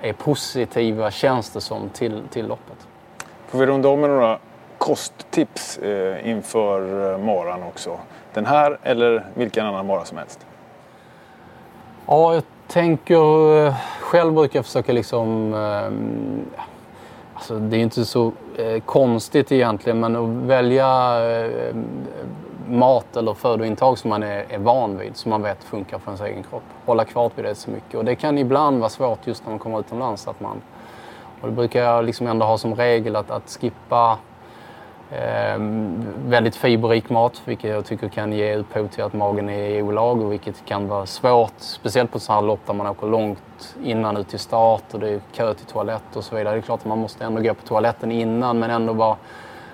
är 0.00 0.12
positiva 0.12 1.10
känns 1.10 1.50
det 1.50 1.60
som 1.60 1.88
till, 1.88 2.22
till 2.30 2.46
loppet. 2.46 2.88
Får 3.46 3.58
vi 3.58 3.66
runda 3.66 3.88
om 3.88 4.00
med 4.00 4.10
några 4.10 4.38
kosttips 4.78 5.78
eh, 5.78 6.28
inför 6.28 7.12
eh, 7.12 7.18
maran 7.18 7.62
också? 7.62 7.98
Den 8.32 8.46
här 8.46 8.78
eller 8.82 9.26
vilken 9.34 9.66
annan 9.66 9.86
mara 9.86 10.04
som 10.04 10.18
helst? 10.18 10.46
Ja, 12.06 12.40
tänker... 12.68 13.66
Eh, 13.66 13.74
själv 14.00 14.32
brukar 14.32 14.58
jag 14.58 14.66
försöka 14.66 14.92
liksom... 14.92 15.54
Eh, 15.54 16.64
alltså 17.34 17.58
det 17.58 17.76
är 17.76 17.80
inte 17.80 18.04
så 18.04 18.32
eh, 18.56 18.80
konstigt 18.80 19.52
egentligen, 19.52 20.00
men 20.00 20.16
att 20.16 20.28
välja 20.28 21.20
eh, 21.30 21.74
mat 22.68 23.16
eller 23.16 23.34
födointag 23.34 23.98
som 23.98 24.10
man 24.10 24.22
är, 24.22 24.44
är 24.48 24.58
van 24.58 24.98
vid, 24.98 25.16
som 25.16 25.30
man 25.30 25.42
vet 25.42 25.64
funkar 25.64 25.98
för 25.98 26.10
ens 26.10 26.20
egen 26.20 26.42
kropp. 26.42 26.62
Hålla 26.84 27.04
kvar 27.04 27.30
vid 27.36 27.44
det 27.44 27.54
så 27.54 27.70
mycket. 27.70 27.94
Och 27.94 28.04
det 28.04 28.14
kan 28.14 28.38
ibland 28.38 28.78
vara 28.78 28.90
svårt 28.90 29.26
just 29.26 29.44
när 29.44 29.50
man 29.50 29.58
kommer 29.58 29.80
utomlands. 29.80 30.28
Att 30.28 30.40
man, 30.40 30.62
och 31.40 31.48
det 31.48 31.54
brukar 31.54 31.82
jag 31.82 32.04
liksom 32.04 32.26
ändå 32.26 32.46
ha 32.46 32.58
som 32.58 32.74
regel 32.74 33.16
att, 33.16 33.30
att 33.30 33.58
skippa 33.60 34.18
Ehm, 35.10 36.06
väldigt 36.26 36.56
fiberrik 36.56 37.10
mat, 37.10 37.42
vilket 37.44 37.70
jag 37.70 37.84
tycker 37.84 38.08
kan 38.08 38.32
ge 38.32 38.56
upphov 38.56 38.88
till 38.88 39.04
att 39.04 39.12
magen 39.12 39.48
är 39.48 39.68
i 39.68 39.82
olag 39.82 40.22
och 40.22 40.32
vilket 40.32 40.64
kan 40.64 40.88
vara 40.88 41.06
svårt, 41.06 41.52
speciellt 41.58 42.12
på 42.12 42.18
sådana 42.18 42.40
här 42.40 42.46
lopp 42.46 42.60
där 42.66 42.74
man 42.74 42.86
åker 42.86 43.06
långt 43.06 43.76
innan 43.84 44.16
ut 44.16 44.28
till 44.28 44.38
start 44.38 44.82
och 44.92 45.00
det 45.00 45.08
är 45.08 45.20
kö 45.32 45.54
till 45.54 45.66
toalett 45.66 46.16
och 46.16 46.24
så 46.24 46.36
vidare. 46.36 46.54
Det 46.54 46.58
är 46.58 46.62
klart 46.62 46.80
att 46.80 46.86
man 46.86 46.98
måste 46.98 47.24
ändå 47.24 47.40
gå 47.40 47.54
på 47.54 47.66
toaletten 47.66 48.12
innan 48.12 48.58
men 48.58 48.70
ändå 48.70 48.92
vara, 48.92 49.16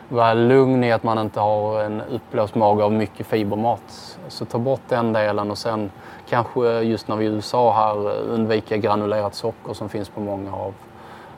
vara 0.09 0.35
lugn 0.35 0.85
i 0.85 0.93
att 0.93 1.03
man 1.03 1.19
inte 1.19 1.40
har 1.40 1.83
en 1.83 2.01
uppblåst 2.01 2.55
mage 2.55 2.85
av 2.85 2.93
mycket 2.93 3.27
fibermat. 3.27 4.19
Så 4.29 4.45
ta 4.45 4.59
bort 4.59 4.83
den 4.88 5.12
delen 5.12 5.51
och 5.51 5.59
sen 5.59 5.90
kanske 6.29 6.81
just 6.81 7.09
när 7.09 7.16
vi 7.16 7.27
är 7.27 7.31
i 7.31 7.35
USA 7.35 7.73
här 7.73 8.07
eh, 8.07 8.35
undvika 8.35 8.77
granulerat 8.77 9.35
socker 9.35 9.73
som 9.73 9.88
finns 9.88 10.09
på 10.09 10.21
många 10.21 10.57
av 10.57 10.75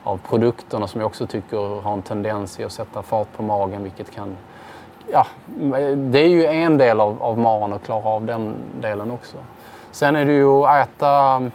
av 0.03 0.17
produkterna 0.17 0.87
som 0.87 1.01
jag 1.01 1.07
också 1.07 1.27
tycker 1.27 1.81
har 1.81 1.93
en 1.93 2.01
tendens 2.01 2.59
i 2.59 2.63
att 2.63 2.71
sätta 2.71 3.01
fart 3.01 3.27
på 3.37 3.43
magen 3.43 3.83
vilket 3.83 4.11
kan... 4.11 4.37
Ja, 5.11 5.27
det 5.95 6.19
är 6.19 6.29
ju 6.29 6.45
en 6.45 6.77
del 6.77 6.99
av, 6.99 7.23
av 7.23 7.37
magen 7.39 7.73
att 7.73 7.83
klara 7.83 8.05
av 8.05 8.25
den 8.25 8.55
delen 8.81 9.11
också. 9.11 9.37
Sen 9.91 10.15
är 10.15 10.25
det 10.25 10.33
ju 10.33 10.65
att 10.65 10.87
äta 10.87 11.09
mm, 11.09 11.51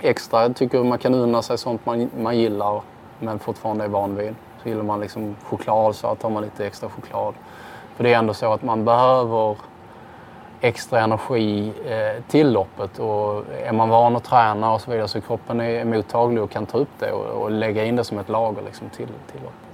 extra. 0.00 0.42
Jag 0.42 0.56
tycker 0.56 0.84
man 0.84 0.98
kan 0.98 1.14
unna 1.14 1.42
sig 1.42 1.58
sånt 1.58 1.86
man, 1.86 2.10
man 2.20 2.38
gillar 2.38 2.82
men 3.18 3.38
fortfarande 3.38 3.84
är 3.84 3.88
van 3.88 4.16
vid. 4.16 4.34
Så 4.62 4.68
gillar 4.68 4.82
man 4.82 5.00
liksom 5.00 5.36
choklad 5.44 5.96
så 5.96 6.14
tar 6.14 6.30
man 6.30 6.42
lite 6.42 6.66
extra 6.66 6.88
choklad. 6.88 7.34
För 7.96 8.04
det 8.04 8.14
är 8.14 8.18
ändå 8.18 8.34
så 8.34 8.52
att 8.52 8.62
man 8.62 8.84
behöver 8.84 9.56
extra 10.62 11.00
energi 11.00 11.72
eh, 11.86 12.22
till 12.28 12.52
loppet. 12.52 12.98
Och 12.98 13.44
är 13.64 13.72
man 13.72 13.88
van 13.88 14.16
att 14.16 14.24
träna 14.24 14.72
och 14.72 14.80
så 14.80 14.90
vidare 14.90 15.08
så 15.08 15.20
kroppen 15.20 15.60
är 15.60 15.84
mottaglig 15.84 16.42
och 16.42 16.50
kan 16.50 16.66
ta 16.66 16.78
upp 16.78 16.98
det 16.98 17.12
och, 17.12 17.42
och 17.42 17.50
lägga 17.50 17.84
in 17.84 17.96
det 17.96 18.04
som 18.04 18.18
ett 18.18 18.28
lager 18.28 18.62
liksom, 18.62 18.88
till, 18.88 19.06
till 19.06 19.40
loppet. 19.42 19.72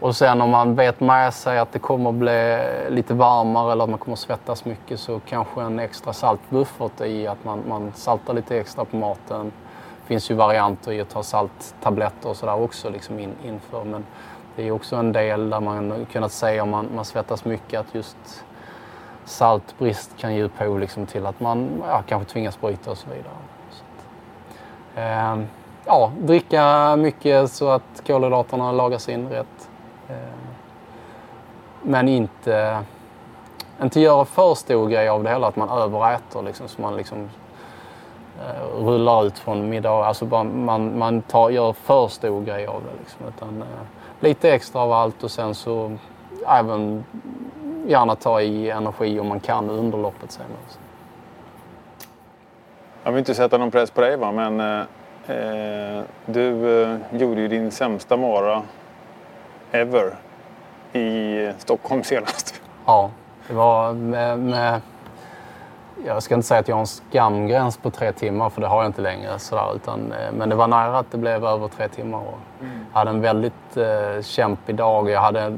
Och 0.00 0.16
sen 0.16 0.40
om 0.40 0.50
man 0.50 0.74
vet 0.74 1.00
med 1.00 1.34
sig 1.34 1.58
att 1.58 1.72
det 1.72 1.78
kommer 1.78 2.12
bli 2.12 2.60
lite 2.88 3.14
varmare 3.14 3.72
eller 3.72 3.84
att 3.84 3.90
man 3.90 3.98
kommer 3.98 4.16
svettas 4.16 4.64
mycket 4.64 5.00
så 5.00 5.20
kanske 5.28 5.62
en 5.62 5.78
extra 5.78 6.12
saltbuffert 6.12 7.00
i 7.00 7.26
att 7.26 7.44
man, 7.44 7.62
man 7.68 7.92
saltar 7.94 8.34
lite 8.34 8.58
extra 8.58 8.84
på 8.84 8.96
maten. 8.96 9.52
Det 10.02 10.06
finns 10.06 10.30
ju 10.30 10.34
varianter 10.34 10.92
i 10.92 11.00
att 11.00 11.08
ta 11.08 11.22
salttabletter 11.22 12.28
och 12.28 12.36
sådär 12.36 12.60
också 12.60 12.90
liksom 12.90 13.18
in, 13.18 13.32
inför. 13.44 13.84
Men 13.84 14.06
det 14.56 14.68
är 14.68 14.70
också 14.70 14.96
en 14.96 15.12
del 15.12 15.50
där 15.50 15.60
man 15.60 16.06
kunnat 16.12 16.32
se 16.32 16.60
om 16.60 16.70
man, 16.70 16.88
man 16.94 17.04
svettas 17.04 17.44
mycket 17.44 17.80
att 17.80 17.94
just 17.94 18.44
saltbrist 19.28 20.16
kan 20.18 20.34
ge 20.34 20.42
upphov 20.42 20.80
liksom 20.80 21.06
till 21.06 21.26
att 21.26 21.40
man 21.40 21.82
ja, 21.86 22.02
kanske 22.08 22.32
tvingas 22.32 22.60
bryta 22.60 22.90
och 22.90 22.98
så 22.98 23.10
vidare. 23.10 23.34
Så 23.70 23.82
att, 23.84 24.06
eh, 24.96 25.44
ja, 25.86 26.12
dricka 26.18 26.96
mycket 26.96 27.50
så 27.50 27.68
att 27.68 28.02
kolhydraterna 28.06 28.72
lagas 28.72 29.08
in 29.08 29.28
rätt. 29.28 29.68
Eh, 30.08 30.16
men 31.82 32.08
inte, 32.08 32.84
inte 33.82 34.00
göra 34.00 34.24
för 34.24 34.54
stor 34.54 34.88
grej 34.88 35.08
av 35.08 35.22
det 35.24 35.30
hela, 35.30 35.46
att 35.46 35.56
man 35.56 35.68
överäter 35.68 36.42
liksom, 36.42 36.68
så 36.68 36.82
man 36.82 36.96
liksom 36.96 37.30
eh, 38.40 38.84
rullar 38.84 39.26
ut 39.26 39.38
från 39.38 39.68
middag. 39.68 40.06
Alltså 40.06 40.24
bara, 40.24 40.44
man, 40.44 40.98
man 40.98 41.22
tar, 41.22 41.50
gör 41.50 41.72
för 41.72 42.08
stor 42.08 42.44
grej 42.44 42.66
av 42.66 42.82
det. 42.82 42.98
Liksom, 42.98 43.26
utan, 43.28 43.62
eh, 43.62 43.78
lite 44.20 44.52
extra 44.52 44.80
av 44.80 44.92
allt 44.92 45.24
och 45.24 45.30
sen 45.30 45.54
så 45.54 45.96
även 46.46 47.04
gärna 47.88 48.14
ta 48.14 48.40
i 48.40 48.70
energi 48.70 49.20
om 49.20 49.28
man 49.28 49.40
kan 49.40 49.70
under 49.70 49.98
loppet 49.98 50.32
sen. 50.32 50.46
Också. 50.64 50.78
Jag 53.02 53.12
vill 53.12 53.18
inte 53.18 53.34
sätta 53.34 53.58
någon 53.58 53.70
press 53.70 53.90
på 53.90 54.00
dig 54.00 54.16
va, 54.16 54.32
men 54.32 54.60
eh, 54.60 56.04
du 56.26 56.82
eh, 56.82 56.98
gjorde 57.12 57.40
ju 57.40 57.48
din 57.48 57.70
sämsta 57.70 58.16
mara 58.16 58.62
ever 59.72 60.14
i 60.92 61.52
Stockholm 61.58 62.02
senast. 62.02 62.60
Ja, 62.86 63.10
det 63.48 63.54
var 63.54 63.92
med, 63.92 64.38
med, 64.38 64.80
jag 66.06 66.22
ska 66.22 66.34
inte 66.34 66.46
säga 66.46 66.60
att 66.60 66.68
jag 66.68 66.76
har 66.76 66.80
en 66.80 66.86
skamgräns 66.86 67.76
på 67.76 67.90
tre 67.90 68.12
timmar 68.12 68.50
för 68.50 68.60
det 68.60 68.66
har 68.66 68.82
jag 68.82 68.88
inte 68.88 69.02
längre. 69.02 69.38
Sådär, 69.38 69.74
utan, 69.76 70.12
eh, 70.12 70.32
men 70.32 70.48
det 70.48 70.54
var 70.54 70.68
nära 70.68 70.98
att 70.98 71.10
det 71.10 71.18
blev 71.18 71.44
över 71.44 71.68
tre 71.68 71.88
timmar. 71.88 72.18
Och 72.18 72.38
mm. 72.60 72.86
Jag 72.92 72.98
hade 72.98 73.10
en 73.10 73.20
väldigt 73.20 73.76
eh, 73.76 74.22
kämpig 74.22 74.74
dag. 74.74 75.10
Jag 75.10 75.20
hade 75.20 75.40
ja, 75.40 75.50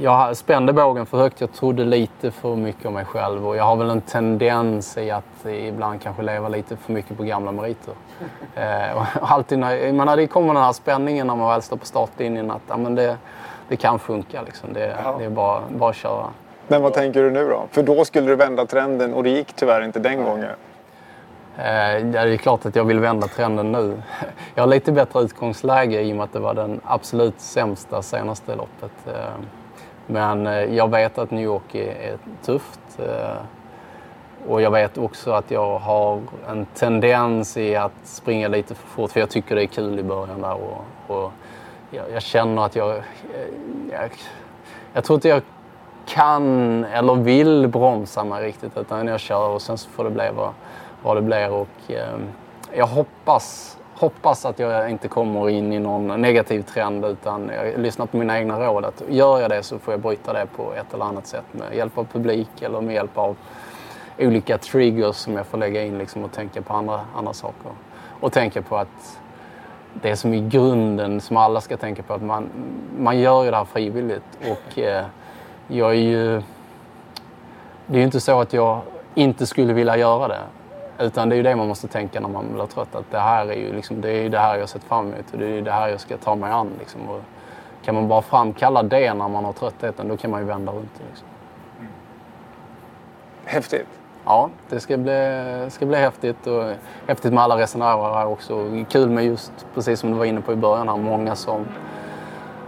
jag 0.00 0.36
spände 0.36 0.72
bågen 0.72 1.06
för 1.06 1.18
högt. 1.18 1.40
Jag 1.40 1.52
trodde 1.52 1.84
lite 1.84 2.30
för 2.30 2.56
mycket 2.56 2.86
om 2.86 2.94
mig 2.94 3.04
själv 3.04 3.48
och 3.48 3.56
jag 3.56 3.64
har 3.64 3.76
väl 3.76 3.90
en 3.90 4.00
tendens 4.00 4.98
i 4.98 5.10
att 5.10 5.46
ibland 5.46 6.02
kanske 6.02 6.22
leva 6.22 6.48
lite 6.48 6.76
för 6.76 6.92
mycket 6.92 7.16
på 7.16 7.22
gamla 7.22 7.52
meriter. 7.52 7.94
Eh, 8.54 9.06
alltid 9.32 9.58
när, 9.58 9.92
menar, 9.92 10.16
det 10.16 10.26
kommer 10.26 10.54
den 10.54 10.62
här 10.62 10.72
spänningen 10.72 11.26
när 11.26 11.36
man 11.36 11.48
väl 11.48 11.62
står 11.62 11.76
på 11.76 11.86
startlinjen 11.86 12.50
att 12.50 12.62
ja, 12.68 12.76
men 12.76 12.94
det, 12.94 13.16
det 13.68 13.76
kan 13.76 13.98
funka. 13.98 14.42
Liksom. 14.42 14.72
Det, 14.72 14.96
ja. 15.04 15.16
det 15.18 15.24
är 15.24 15.30
bara, 15.30 15.62
bara 15.68 15.90
att 15.90 15.96
köra. 15.96 16.26
Men 16.68 16.82
vad 16.82 16.94
tänker 16.94 17.22
du 17.22 17.30
nu 17.30 17.48
då? 17.48 17.62
För 17.70 17.82
då 17.82 18.04
skulle 18.04 18.26
du 18.26 18.36
vända 18.36 18.66
trenden 18.66 19.14
och 19.14 19.22
det 19.22 19.30
gick 19.30 19.52
tyvärr 19.52 19.84
inte 19.84 19.98
den 19.98 20.24
gången. 20.24 20.50
Eh, 21.60 22.06
det 22.06 22.18
är 22.18 22.36
klart 22.36 22.66
att 22.66 22.76
jag 22.76 22.84
vill 22.84 23.00
vända 23.00 23.26
trenden 23.26 23.72
nu. 23.72 24.02
Jag 24.54 24.62
har 24.62 24.68
lite 24.68 24.92
bättre 24.92 25.20
utgångsläge 25.20 26.00
i 26.00 26.12
och 26.12 26.16
med 26.16 26.24
att 26.24 26.32
det 26.32 26.38
var 26.38 26.54
den 26.54 26.80
absolut 26.84 27.40
sämsta 27.40 28.02
senaste 28.02 28.56
loppet. 28.56 28.92
Eh, 29.06 29.44
men 30.06 30.46
eh, 30.46 30.52
jag 30.52 30.90
vet 30.90 31.18
att 31.18 31.30
New 31.30 31.44
York 31.44 31.74
är 31.74 32.16
tufft. 32.42 32.80
Och 34.48 34.62
jag 34.62 34.70
vet 34.70 34.98
också 34.98 35.32
att 35.32 35.50
jag 35.50 35.78
har 35.78 36.20
en 36.48 36.66
tendens 36.74 37.56
i 37.56 37.76
att 37.76 37.92
springa 38.04 38.48
lite 38.48 38.74
för 38.74 38.86
fort 38.86 39.10
för 39.10 39.20
jag 39.20 39.30
tycker 39.30 39.54
det 39.54 39.62
är 39.62 39.66
kul 39.66 39.98
i 39.98 40.02
början 40.02 40.40
där. 40.40 40.54
Och, 40.54 40.84
och 41.16 41.32
jag, 41.90 42.04
jag, 42.14 42.22
känner 42.22 42.64
att 42.64 42.76
jag, 42.76 43.02
jag... 43.90 44.10
Jag 44.92 45.04
tror 45.04 45.14
inte 45.14 45.28
jag 45.28 45.42
kan 46.06 46.84
eller 46.84 47.14
vill 47.14 47.68
bromsa 47.68 48.24
mig 48.24 48.44
riktigt 48.44 48.76
utan 48.76 49.06
jag 49.06 49.20
kör 49.20 49.48
och 49.48 49.62
sen 49.62 49.78
så 49.78 49.90
får 49.90 50.04
det 50.04 50.10
bli 50.10 50.30
vad 50.36 50.50
vad 51.02 51.16
det 51.16 51.22
blir. 51.22 51.50
Och, 51.50 51.90
eh, 51.90 52.18
jag 52.76 52.86
hoppas, 52.86 53.78
hoppas 53.94 54.44
att 54.44 54.58
jag 54.58 54.90
inte 54.90 55.08
kommer 55.08 55.48
in 55.48 55.72
i 55.72 55.78
någon 55.78 56.20
negativ 56.20 56.62
trend 56.62 57.04
utan 57.04 57.50
jag 57.54 57.80
lyssnar 57.80 58.06
på 58.06 58.16
mina 58.16 58.38
egna 58.38 58.66
råd. 58.66 58.84
Att 58.84 59.02
gör 59.08 59.40
jag 59.40 59.50
det 59.50 59.62
så 59.62 59.78
får 59.78 59.94
jag 59.94 60.00
bryta 60.00 60.32
det 60.32 60.46
på 60.56 60.74
ett 60.74 60.94
eller 60.94 61.04
annat 61.04 61.26
sätt 61.26 61.44
med 61.52 61.76
hjälp 61.76 61.98
av 61.98 62.04
publik 62.04 62.62
eller 62.62 62.80
med 62.80 62.94
hjälp 62.94 63.18
av 63.18 63.36
olika 64.18 64.58
triggers 64.58 65.16
som 65.16 65.36
jag 65.36 65.46
får 65.46 65.58
lägga 65.58 65.84
in 65.84 65.98
liksom, 65.98 66.24
och 66.24 66.32
tänka 66.32 66.62
på 66.62 66.74
andra, 66.74 67.00
andra 67.16 67.32
saker. 67.32 67.70
Och 68.20 68.32
tänka 68.32 68.62
på 68.62 68.76
att 68.76 69.20
det 69.94 70.16
som 70.16 70.34
i 70.34 70.48
grunden, 70.48 71.20
som 71.20 71.36
alla 71.36 71.60
ska 71.60 71.76
tänka 71.76 72.02
på, 72.02 72.14
att 72.14 72.22
man, 72.22 72.48
man 72.98 73.18
gör 73.18 73.44
ju 73.44 73.50
det 73.50 73.56
här 73.56 73.64
frivilligt. 73.64 74.38
Och 74.40 74.78
eh, 74.78 75.04
jag 75.68 75.90
är 75.90 76.00
ju... 76.00 76.42
Det 77.86 77.96
är 77.96 77.98
ju 77.98 78.04
inte 78.04 78.20
så 78.20 78.40
att 78.40 78.52
jag 78.52 78.80
inte 79.14 79.46
skulle 79.46 79.72
vilja 79.72 79.96
göra 79.96 80.28
det. 80.28 80.40
Utan 81.00 81.28
det 81.28 81.34
är 81.34 81.36
ju 81.36 81.42
det 81.42 81.56
man 81.56 81.68
måste 81.68 81.88
tänka 81.88 82.20
när 82.20 82.28
man 82.28 82.52
blir 82.54 82.66
trött. 82.66 82.94
Att 82.94 83.10
det 83.10 83.18
här 83.18 83.46
är 83.46 83.56
ju 83.56 83.72
liksom, 83.72 84.00
det, 84.00 84.10
är 84.10 84.28
det 84.28 84.38
här 84.38 84.58
jag 84.58 84.68
sett 84.68 84.84
fram 84.84 85.06
emot 85.06 85.32
och 85.32 85.38
det 85.38 85.46
är 85.46 85.62
det 85.62 85.72
här 85.72 85.88
jag 85.88 86.00
ska 86.00 86.16
ta 86.16 86.34
mig 86.34 86.52
an. 86.52 86.70
Liksom. 86.78 87.08
Och 87.08 87.20
kan 87.84 87.94
man 87.94 88.08
bara 88.08 88.22
framkalla 88.22 88.82
det 88.82 89.14
när 89.14 89.28
man 89.28 89.44
har 89.44 89.52
tröttheten, 89.52 90.08
då 90.08 90.16
kan 90.16 90.30
man 90.30 90.40
ju 90.40 90.46
vända 90.46 90.72
runt 90.72 90.90
det. 90.98 91.04
Liksom. 91.08 91.26
Häftigt. 93.44 93.88
Ja, 94.24 94.50
det 94.68 94.80
ska 94.80 94.96
bli, 94.96 95.66
ska 95.68 95.86
bli 95.86 95.96
häftigt. 95.96 96.46
Och 96.46 96.64
häftigt 97.06 97.32
med 97.32 97.42
alla 97.42 97.58
resenärer 97.58 98.14
här 98.14 98.26
också. 98.26 98.84
Kul 98.88 99.10
med 99.10 99.24
just, 99.24 99.66
precis 99.74 100.00
som 100.00 100.10
du 100.10 100.18
var 100.18 100.24
inne 100.24 100.40
på 100.40 100.52
i 100.52 100.56
början 100.56 100.88
här, 100.88 100.96
många 100.96 101.36
som 101.36 101.66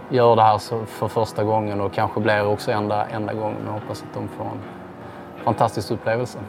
gör 0.09 0.35
det 0.35 0.41
här 0.41 0.57
för 0.85 1.07
första 1.07 1.43
gången 1.43 1.81
och 1.81 1.93
kanske 1.93 2.19
blir 2.19 2.47
också 2.47 2.71
enda, 2.71 3.05
enda 3.05 3.33
gången. 3.33 3.57
Jag 3.65 3.73
hoppas 3.73 4.01
att 4.01 4.13
de 4.13 4.27
får 4.27 4.43
en 4.43 4.61
fantastisk 5.43 5.91
upplevelse. 5.91 6.39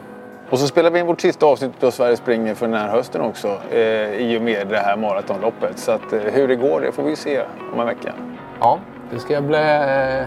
Och 0.50 0.58
så 0.58 0.66
spelar 0.66 0.90
vi 0.90 0.98
in 0.98 1.06
vårt 1.06 1.20
sista 1.20 1.46
avsnitt 1.46 1.84
av 1.84 1.90
Sverige 1.90 2.16
springer 2.16 2.54
för 2.54 2.66
den 2.66 2.76
här 2.80 2.88
hösten 2.88 3.20
också 3.20 3.58
eh, 3.70 4.14
i 4.14 4.38
och 4.38 4.42
med 4.42 4.68
det 4.68 4.78
här 4.78 4.96
maratonloppet. 4.96 5.78
Så 5.78 5.92
att, 5.92 6.12
eh, 6.12 6.20
hur 6.20 6.48
det 6.48 6.56
går 6.56 6.80
det 6.80 6.92
får 6.92 7.02
vi 7.02 7.16
se 7.16 7.42
om 7.72 7.80
en 7.80 7.86
vecka. 7.86 8.12
Ja, 8.60 8.78
det 9.10 9.18
ska 9.18 9.40
bli 9.40 9.58
eh, 9.58 10.26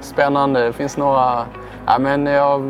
spännande. 0.00 0.64
Det 0.64 0.72
finns 0.72 0.96
några... 0.96 1.46
Ja, 1.86 1.98
men 1.98 2.26
jag, 2.26 2.62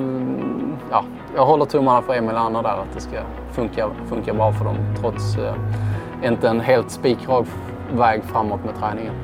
ja, 0.91 1.05
jag 1.37 1.47
håller 1.47 1.65
tummarna 1.65 2.03
för 2.03 2.15
Emil 2.15 2.35
och 2.35 2.41
Anna 2.41 2.63
där 2.63 2.71
att 2.71 2.95
det 2.95 3.01
ska 3.01 3.17
funka, 3.53 3.91
funka 4.09 4.35
bra 4.35 4.53
för 4.53 4.65
dem 4.65 4.77
trots 5.01 5.37
eh, 5.37 5.55
inte 6.29 6.49
en 6.49 6.61
helt 6.61 6.91
spikrak 6.91 7.47
väg 7.93 8.25
framåt 8.25 8.65
med 8.65 8.75
träningen. 8.81 9.15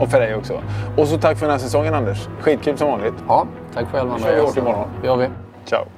Och 0.00 0.08
för 0.08 0.20
dig 0.20 0.34
också. 0.34 0.60
Och 0.96 1.08
så 1.08 1.18
tack 1.18 1.38
för 1.38 1.46
den 1.46 1.52
här 1.52 1.58
säsongen 1.58 1.94
Anders. 1.94 2.28
Skitkul 2.40 2.78
som 2.78 2.88
vanligt. 2.88 3.14
Ja, 3.28 3.46
tack 3.74 3.86
själv 3.92 4.12
Andreas. 4.12 4.30
kör 4.30 4.34
vi 4.34 4.40
hårt 4.40 4.56
imorgon. 4.56 4.88
Det 5.00 5.06
gör 5.06 5.16
vi. 5.16 5.28
Ciao. 5.64 5.97